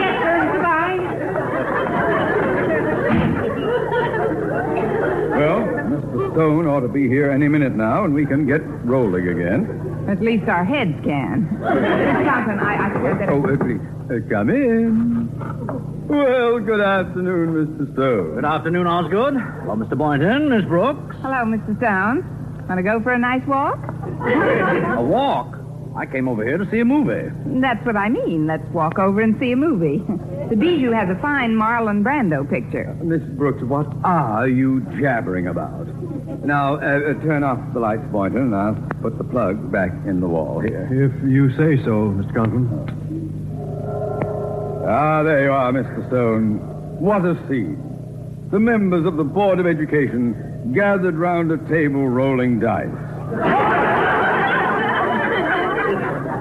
Yes, 0.00 0.14
sir. 0.22 0.36
Goodbye. 0.52 2.00
Well, 5.36 5.60
Mr. 5.90 6.32
Stone 6.34 6.66
ought 6.80 6.86
to 6.86 6.92
be 6.92 7.08
here 7.08 7.30
any 7.30 7.46
minute 7.46 7.74
now, 7.74 8.04
and 8.04 8.14
we 8.14 8.24
can 8.24 8.46
get 8.46 8.62
rolling 8.86 9.28
again. 9.28 10.06
At 10.08 10.22
least 10.22 10.48
our 10.48 10.64
heads 10.64 10.96
can. 11.04 11.42
Miss 11.60 12.26
Conklin, 12.26 12.58
I, 12.58 12.86
I 12.86 12.92
think 12.94 13.20
I'd. 13.20 13.28
Oh, 13.28 13.44
uh, 13.44 13.56
please, 13.58 13.80
uh, 14.08 14.28
come 14.30 14.48
in. 14.48 15.28
Well, 16.08 16.58
good 16.58 16.80
afternoon, 16.80 17.52
Mr. 17.52 17.92
Stone. 17.92 18.34
Good 18.36 18.44
afternoon, 18.46 18.86
Osgood. 18.86 19.34
Well, 19.66 19.76
Mr. 19.76 19.96
Boynton, 19.96 20.48
Miss 20.48 20.64
Brooks. 20.64 21.16
Hello, 21.20 21.44
Mr. 21.44 21.76
Stone. 21.76 22.66
Want 22.66 22.78
to 22.78 22.82
go 22.82 23.02
for 23.02 23.12
a 23.12 23.18
nice 23.18 23.46
walk? 23.46 23.78
A 24.96 25.02
walk. 25.02 25.58
I 25.96 26.06
came 26.06 26.28
over 26.28 26.44
here 26.44 26.56
to 26.56 26.70
see 26.70 26.80
a 26.80 26.84
movie. 26.84 27.28
That's 27.60 27.84
what 27.84 27.96
I 27.96 28.08
mean. 28.08 28.46
Let's 28.46 28.66
walk 28.72 28.98
over 28.98 29.20
and 29.20 29.38
see 29.38 29.52
a 29.52 29.56
movie. 29.56 30.02
The 30.50 30.56
Bijou 30.56 30.90
has 30.90 31.08
a 31.08 31.14
fine 31.22 31.52
Marlon 31.52 32.02
Brando 32.02 32.42
picture. 32.42 32.92
Miss 33.04 33.22
Brooks, 33.38 33.62
what 33.62 33.86
are 34.02 34.48
you 34.48 34.80
jabbering 35.00 35.46
about? 35.46 35.86
Now, 36.44 36.76
uh, 36.76 36.78
uh, 36.78 37.14
turn 37.22 37.44
off 37.44 37.58
the 37.74 37.80
lights, 37.80 38.02
Boynton, 38.10 38.52
and 38.52 38.56
I'll 38.56 38.74
put 39.02 39.18
the 39.18 39.24
plug 39.24 39.70
back 39.70 39.90
in 40.06 40.20
the 40.20 40.26
wall 40.26 40.60
here. 40.60 40.88
If 40.90 41.22
you 41.28 41.50
say 41.50 41.76
so, 41.84 42.10
Mr. 42.16 42.34
Conklin. 42.34 42.68
Ah, 44.88 45.22
there 45.22 45.44
you 45.44 45.52
are, 45.52 45.70
Mr. 45.70 46.06
Stone. 46.08 46.60
What 46.98 47.26
a 47.26 47.36
scene. 47.46 48.48
The 48.50 48.58
members 48.58 49.04
of 49.04 49.16
the 49.16 49.24
Board 49.24 49.60
of 49.60 49.66
Education 49.66 50.72
gathered 50.74 51.16
round 51.16 51.52
a 51.52 51.58
table 51.68 52.08
rolling 52.08 52.58
dice. 52.58 52.88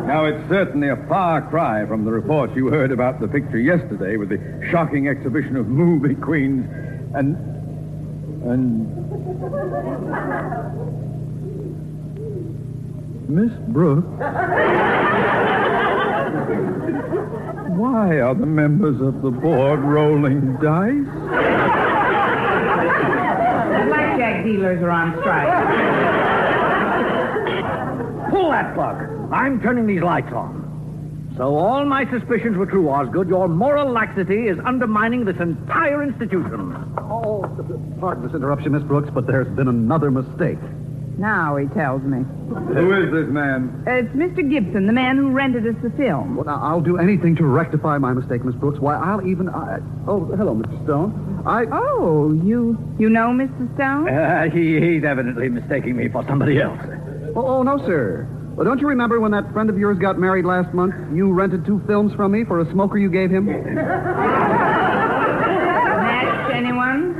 Now, 0.08 0.26
it's 0.26 0.50
certainly 0.50 0.90
a 0.90 0.96
far 1.08 1.42
cry 1.50 1.86
from 1.86 2.06
the 2.06 2.12
reports 2.12 2.54
you 2.56 2.70
heard 2.70 2.92
about 2.92 3.20
the 3.20 3.28
picture 3.28 3.60
yesterday 3.60 4.16
with 4.16 4.30
the 4.30 4.40
shocking 4.72 5.08
exhibition 5.10 5.58
of 5.58 5.68
movie 5.68 6.16
queens 6.16 6.66
and. 7.14 7.36
and. 8.50 8.99
Miss 13.30 13.54
Brooks? 13.70 14.06
Why 17.78 18.20
are 18.20 18.36
the 18.36 18.46
members 18.46 19.00
of 19.00 19.22
the 19.22 19.32
board 19.32 19.80
rolling 19.80 20.58
dice? 20.58 21.06
The 23.70 23.86
blackjack 23.88 24.44
dealers 24.44 24.84
are 24.84 24.92
on 24.92 25.18
strike. 25.22 25.48
Pull 28.32 28.52
that 28.52 28.74
plug. 28.76 29.08
I'm 29.32 29.62
turning 29.62 29.88
these 29.88 30.02
lights 30.02 30.34
on. 30.34 30.69
So 31.40 31.56
all 31.56 31.86
my 31.86 32.04
suspicions 32.12 32.58
were 32.58 32.66
true, 32.66 32.90
Osgood. 32.90 33.30
Your 33.30 33.48
moral 33.48 33.90
laxity 33.90 34.50
is 34.50 34.60
undermining 34.66 35.24
this 35.24 35.38
entire 35.40 36.04
institution. 36.04 36.76
Oh, 36.98 37.46
pardon 38.02 38.26
this 38.28 38.36
interruption, 38.36 38.74
Miss 38.74 38.84
Brooks, 38.84 39.10
but 39.14 39.26
there's 39.26 39.48
been 39.56 39.70
another 39.70 40.12
mistake. 40.12 40.60
Now 41.18 41.56
he 41.56 41.68
tells 41.68 42.02
me. 42.02 42.26
Who 42.76 42.92
is 42.92 43.10
this 43.14 43.32
man? 43.32 43.86
Uh, 43.88 43.92
It's 43.92 44.10
Mr. 44.10 44.50
Gibson, 44.50 44.86
the 44.86 44.92
man 44.92 45.16
who 45.16 45.30
rented 45.32 45.66
us 45.66 45.82
the 45.82 45.92
film. 45.92 46.36
Well, 46.36 46.46
now, 46.46 46.60
I'll 46.62 46.82
do 46.82 46.98
anything 46.98 47.38
to 47.38 47.46
rectify 47.46 47.98
my 48.00 48.12
mistake, 48.12 48.44
Miss 48.44 48.56
Brooks. 48.56 48.80
Why, 48.80 48.96
I'll 48.96 49.26
even... 49.26 49.48
I... 49.48 49.80
Oh, 50.08 50.26
hello, 50.36 50.56
Mr. 50.56 50.84
Stone. 50.84 51.44
I... 51.46 51.68
Oh, 51.72 52.34
you 52.44 52.78
you 53.00 53.10
know 53.10 53.30
Mr. 53.30 53.74
Stone? 53.76 54.10
Uh, 54.10 54.50
he, 54.50 54.78
he's 54.82 55.06
evidently 55.06 55.48
mistaking 55.48 55.96
me 55.96 56.10
for 56.10 56.26
somebody 56.28 56.60
else. 56.62 56.80
Oh, 57.34 57.46
oh, 57.48 57.64
no, 57.64 57.78
sir. 57.86 58.28
Well, 58.60 58.66
don't 58.66 58.82
you 58.82 58.88
remember 58.90 59.22
when 59.22 59.32
that 59.32 59.54
friend 59.54 59.70
of 59.70 59.78
yours 59.78 59.98
got 60.00 60.20
married 60.20 60.44
last 60.44 60.74
month? 60.74 60.94
You 61.16 61.32
rented 61.32 61.66
two 61.66 61.82
films 61.88 62.12
from 62.14 62.34
me 62.34 62.44
for 62.44 62.60
a 62.60 62.70
smoker 62.74 62.98
you 62.98 63.10
gave 63.10 63.32
him? 63.32 63.46
Matched 63.46 63.74
anyone? 66.54 67.16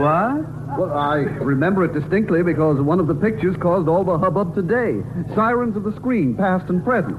What? 0.00 0.78
Well, 0.78 0.96
I 0.96 1.16
remember 1.36 1.84
it 1.84 1.92
distinctly 1.92 2.42
because 2.42 2.80
one 2.80 2.98
of 2.98 3.08
the 3.08 3.14
pictures 3.14 3.54
caused 3.60 3.90
all 3.90 4.04
the 4.04 4.16
hubbub 4.16 4.54
today. 4.54 5.02
Sirens 5.34 5.76
of 5.76 5.82
the 5.84 5.94
screen, 5.96 6.34
past 6.34 6.70
and 6.70 6.82
present. 6.82 7.14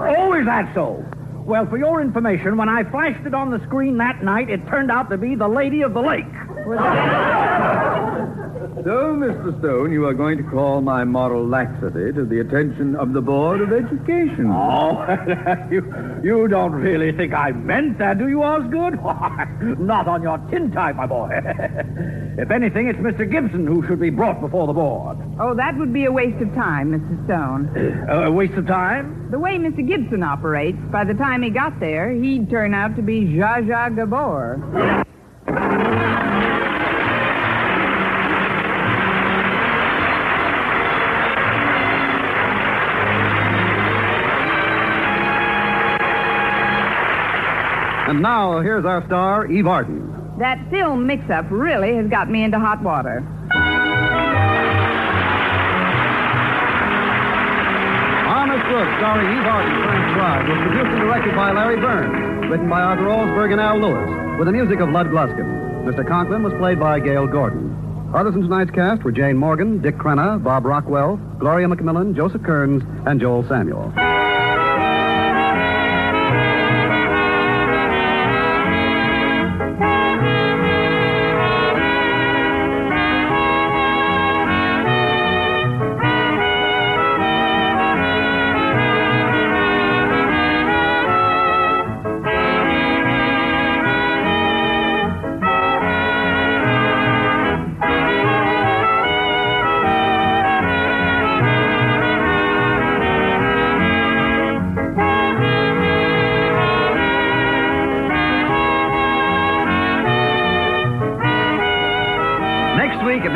Oh, 0.00 0.32
is 0.32 0.46
that 0.46 0.74
so? 0.74 1.04
Well, 1.44 1.64
for 1.66 1.78
your 1.78 2.00
information, 2.00 2.56
when 2.56 2.68
I 2.68 2.82
flashed 2.90 3.24
it 3.24 3.34
on 3.34 3.52
the 3.52 3.64
screen 3.68 3.98
that 3.98 4.24
night, 4.24 4.50
it 4.50 4.66
turned 4.66 4.90
out 4.90 5.10
to 5.10 5.16
be 5.16 5.36
the 5.36 5.46
Lady 5.46 5.82
of 5.82 5.94
the 5.94 6.00
Lake. 6.00 6.24
So, 8.84 9.16
Mr. 9.16 9.58
Stone, 9.60 9.90
you 9.90 10.04
are 10.04 10.12
going 10.12 10.36
to 10.36 10.44
call 10.44 10.82
my 10.82 11.02
moral 11.02 11.48
laxity 11.48 12.12
to 12.12 12.26
the 12.26 12.40
attention 12.40 12.94
of 12.94 13.14
the 13.14 13.22
Board 13.22 13.62
of 13.62 13.72
Education. 13.72 14.50
Oh, 14.50 15.02
you, 15.70 15.80
you 16.22 16.46
don't 16.46 16.72
really 16.72 17.10
think 17.10 17.32
I 17.32 17.52
meant 17.52 17.96
that, 17.98 18.18
do 18.18 18.28
you, 18.28 18.42
Osgood? 18.42 19.00
Not 19.80 20.06
on 20.06 20.22
your 20.22 20.36
tin 20.50 20.70
type, 20.72 20.96
my 20.96 21.06
boy. 21.06 21.30
if 22.38 22.50
anything, 22.50 22.88
it's 22.88 22.98
Mr. 22.98 23.28
Gibson 23.28 23.66
who 23.66 23.84
should 23.86 23.98
be 23.98 24.10
brought 24.10 24.42
before 24.42 24.66
the 24.66 24.74
board. 24.74 25.16
Oh, 25.40 25.54
that 25.54 25.78
would 25.78 25.94
be 25.94 26.04
a 26.04 26.12
waste 26.12 26.42
of 26.42 26.52
time, 26.54 26.92
Mr. 26.92 27.24
Stone. 27.24 28.06
a 28.10 28.30
waste 28.30 28.54
of 28.54 28.66
time? 28.66 29.30
The 29.30 29.38
way 29.38 29.52
Mr. 29.52 29.88
Gibson 29.88 30.22
operates, 30.22 30.78
by 30.92 31.04
the 31.04 31.14
time 31.14 31.42
he 31.42 31.48
got 31.48 31.80
there, 31.80 32.10
he'd 32.10 32.50
turn 32.50 32.74
out 32.74 32.94
to 32.96 33.02
be 33.02 33.24
Zsa 33.24 33.66
Zsa 33.66 33.96
Gabor. 33.96 35.06
And 48.16 48.22
now, 48.22 48.60
here's 48.60 48.86
our 48.86 49.04
star, 49.04 49.46
Eve 49.46 49.66
Arden. 49.66 50.08
That 50.38 50.56
film 50.70 51.06
mix-up 51.06 51.44
really 51.50 51.96
has 51.96 52.08
got 52.08 52.30
me 52.30 52.44
into 52.44 52.58
hot 52.58 52.82
water. 52.82 53.20
Our 58.24 58.46
Miss 58.48 58.64
Brooks, 58.72 58.96
starring 58.96 59.28
Eve 59.36 59.44
Arden, 59.44 59.84
Frank 59.84 60.04
Scribe, 60.16 60.48
was 60.48 60.58
produced 60.64 60.92
and 60.96 61.00
directed 61.04 61.36
by 61.36 61.52
Larry 61.52 61.76
Berns, 61.76 62.50
written 62.50 62.70
by 62.70 62.80
Arthur 62.80 63.04
Alsberg 63.04 63.52
and 63.52 63.60
Al 63.60 63.80
Lewis, 63.84 64.38
with 64.38 64.46
the 64.46 64.52
music 64.52 64.80
of 64.80 64.88
Lud 64.88 65.08
Gluskin. 65.08 65.84
Mr. 65.84 66.08
Conklin 66.08 66.42
was 66.42 66.54
played 66.54 66.80
by 66.80 66.98
Gale 66.98 67.26
Gordon. 67.26 67.76
Others 68.14 68.34
in 68.34 68.40
tonight's 68.40 68.70
cast 68.70 69.02
were 69.04 69.12
Jane 69.12 69.36
Morgan, 69.36 69.82
Dick 69.82 69.98
Crenna, 69.98 70.42
Bob 70.42 70.64
Rockwell, 70.64 71.18
Gloria 71.38 71.68
McMillan, 71.68 72.16
Joseph 72.16 72.42
Kearns, 72.44 72.82
and 73.04 73.20
Joel 73.20 73.46
Samuel. 73.46 73.92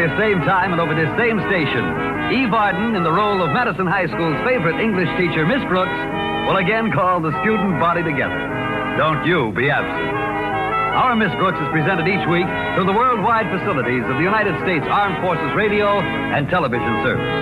This 0.00 0.16
same 0.16 0.40
time 0.48 0.72
and 0.72 0.80
over 0.80 0.96
this 0.96 1.12
same 1.20 1.36
station, 1.52 1.84
Eve 2.32 2.48
Arden, 2.56 2.96
in 2.96 3.04
the 3.04 3.12
role 3.12 3.44
of 3.44 3.52
Madison 3.52 3.84
High 3.84 4.08
School's 4.08 4.40
favorite 4.48 4.80
English 4.80 5.12
teacher, 5.20 5.44
Miss 5.44 5.60
Brooks, 5.68 5.92
will 6.48 6.56
again 6.56 6.88
call 6.88 7.20
the 7.20 7.36
student 7.44 7.76
body 7.76 8.00
together. 8.00 8.40
Don't 8.96 9.28
you 9.28 9.52
be 9.52 9.68
absent. 9.68 10.08
Our 10.96 11.12
Miss 11.20 11.28
Brooks 11.36 11.60
is 11.60 11.68
presented 11.68 12.08
each 12.08 12.24
week 12.32 12.48
through 12.72 12.88
the 12.88 12.96
worldwide 12.96 13.52
facilities 13.52 14.00
of 14.08 14.16
the 14.16 14.24
United 14.24 14.56
States 14.64 14.88
Armed 14.88 15.20
Forces 15.20 15.52
Radio 15.52 16.00
and 16.00 16.48
Television 16.48 16.96
Service. 17.04 17.36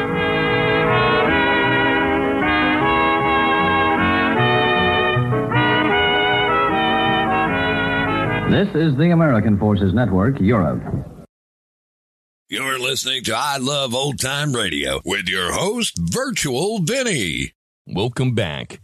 This 8.50 8.74
is 8.74 8.98
the 8.98 9.14
American 9.14 9.58
Forces 9.62 9.94
Network, 9.94 10.40
Europe. 10.40 10.82
You're 12.78 12.86
listening 12.86 13.24
to 13.24 13.34
I 13.36 13.56
Love 13.56 13.92
Old 13.92 14.20
Time 14.20 14.52
Radio 14.52 15.00
with 15.04 15.28
your 15.28 15.50
host, 15.50 15.98
Virtual 15.98 16.78
Vinny. 16.78 17.52
Welcome 17.88 18.36
back. 18.36 18.80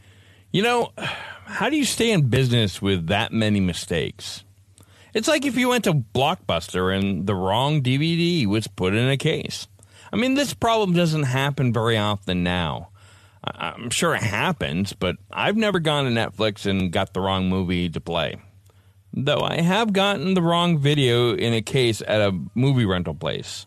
You 0.50 0.64
know, 0.64 0.92
how 0.98 1.70
do 1.70 1.76
you 1.76 1.84
stay 1.84 2.10
in 2.10 2.28
business 2.28 2.82
with 2.82 3.06
that 3.06 3.32
many 3.32 3.60
mistakes? 3.60 4.42
It's 5.14 5.28
like 5.28 5.44
if 5.44 5.56
you 5.56 5.68
went 5.68 5.84
to 5.84 5.92
Blockbuster 5.92 6.92
and 6.92 7.28
the 7.28 7.36
wrong 7.36 7.82
DVD 7.84 8.44
was 8.46 8.66
put 8.66 8.94
in 8.94 9.08
a 9.08 9.16
case. 9.16 9.68
I 10.12 10.16
mean, 10.16 10.34
this 10.34 10.54
problem 10.54 10.94
doesn't 10.94 11.22
happen 11.22 11.72
very 11.72 11.96
often 11.96 12.42
now. 12.42 12.88
I'm 13.44 13.90
sure 13.90 14.16
it 14.16 14.24
happens, 14.24 14.92
but 14.92 15.18
I've 15.30 15.56
never 15.56 15.78
gone 15.78 16.06
to 16.06 16.10
Netflix 16.10 16.66
and 16.66 16.90
got 16.90 17.14
the 17.14 17.20
wrong 17.20 17.48
movie 17.48 17.88
to 17.90 18.00
play. 18.00 18.38
Though 19.12 19.42
I 19.42 19.60
have 19.60 19.92
gotten 19.92 20.34
the 20.34 20.42
wrong 20.42 20.78
video 20.78 21.36
in 21.36 21.54
a 21.54 21.62
case 21.62 22.02
at 22.02 22.20
a 22.20 22.36
movie 22.56 22.86
rental 22.86 23.14
place. 23.14 23.66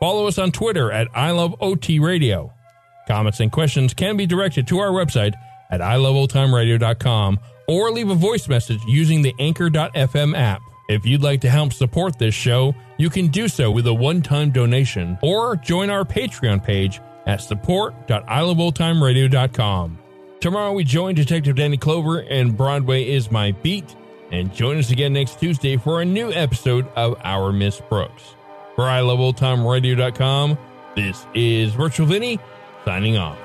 Follow 0.00 0.26
us 0.26 0.38
on 0.38 0.50
Twitter 0.52 0.92
at 0.92 1.08
I 1.14 1.30
Love 1.30 1.54
OT 1.60 1.98
Radio. 1.98 2.52
Comments 3.06 3.38
and 3.40 3.52
questions 3.52 3.92
can 3.94 4.16
be 4.16 4.26
directed 4.26 4.66
to 4.68 4.78
our 4.78 4.90
website 4.90 5.34
at 5.70 5.80
iloveoldtimeradio.com 5.80 7.38
or 7.68 7.90
leave 7.90 8.10
a 8.10 8.14
voice 8.14 8.48
message 8.48 8.80
using 8.86 9.22
the 9.22 9.34
Anchor.fm 9.38 10.36
app. 10.36 10.60
If 10.88 11.06
you'd 11.06 11.22
like 11.22 11.40
to 11.42 11.48
help 11.48 11.72
support 11.72 12.18
this 12.18 12.34
show, 12.34 12.74
you 12.98 13.08
can 13.08 13.28
do 13.28 13.48
so 13.48 13.70
with 13.70 13.86
a 13.86 13.94
one-time 13.94 14.50
donation 14.50 15.16
or 15.22 15.56
join 15.56 15.88
our 15.88 16.04
Patreon 16.04 16.62
page 16.62 17.00
at 17.26 17.40
support.iloveoldtimeradio.com. 17.40 19.98
Tomorrow 20.40 20.74
we 20.74 20.84
join 20.84 21.14
Detective 21.14 21.56
Danny 21.56 21.78
Clover 21.78 22.18
and 22.18 22.54
Broadway 22.54 23.08
is 23.08 23.30
My 23.30 23.52
Beat, 23.52 23.96
and 24.30 24.52
join 24.52 24.76
us 24.76 24.90
again 24.90 25.14
next 25.14 25.40
Tuesday 25.40 25.78
for 25.78 26.02
a 26.02 26.04
new 26.04 26.30
episode 26.32 26.86
of 26.96 27.18
Our 27.24 27.50
Miss 27.50 27.80
Brooks. 27.80 28.34
For 28.74 28.84
iloveoldtimeradio.com, 28.84 30.58
this 30.96 31.26
is 31.34 31.74
Virtual 31.74 32.06
Vinny 32.06 32.40
signing 32.84 33.16
off. 33.16 33.38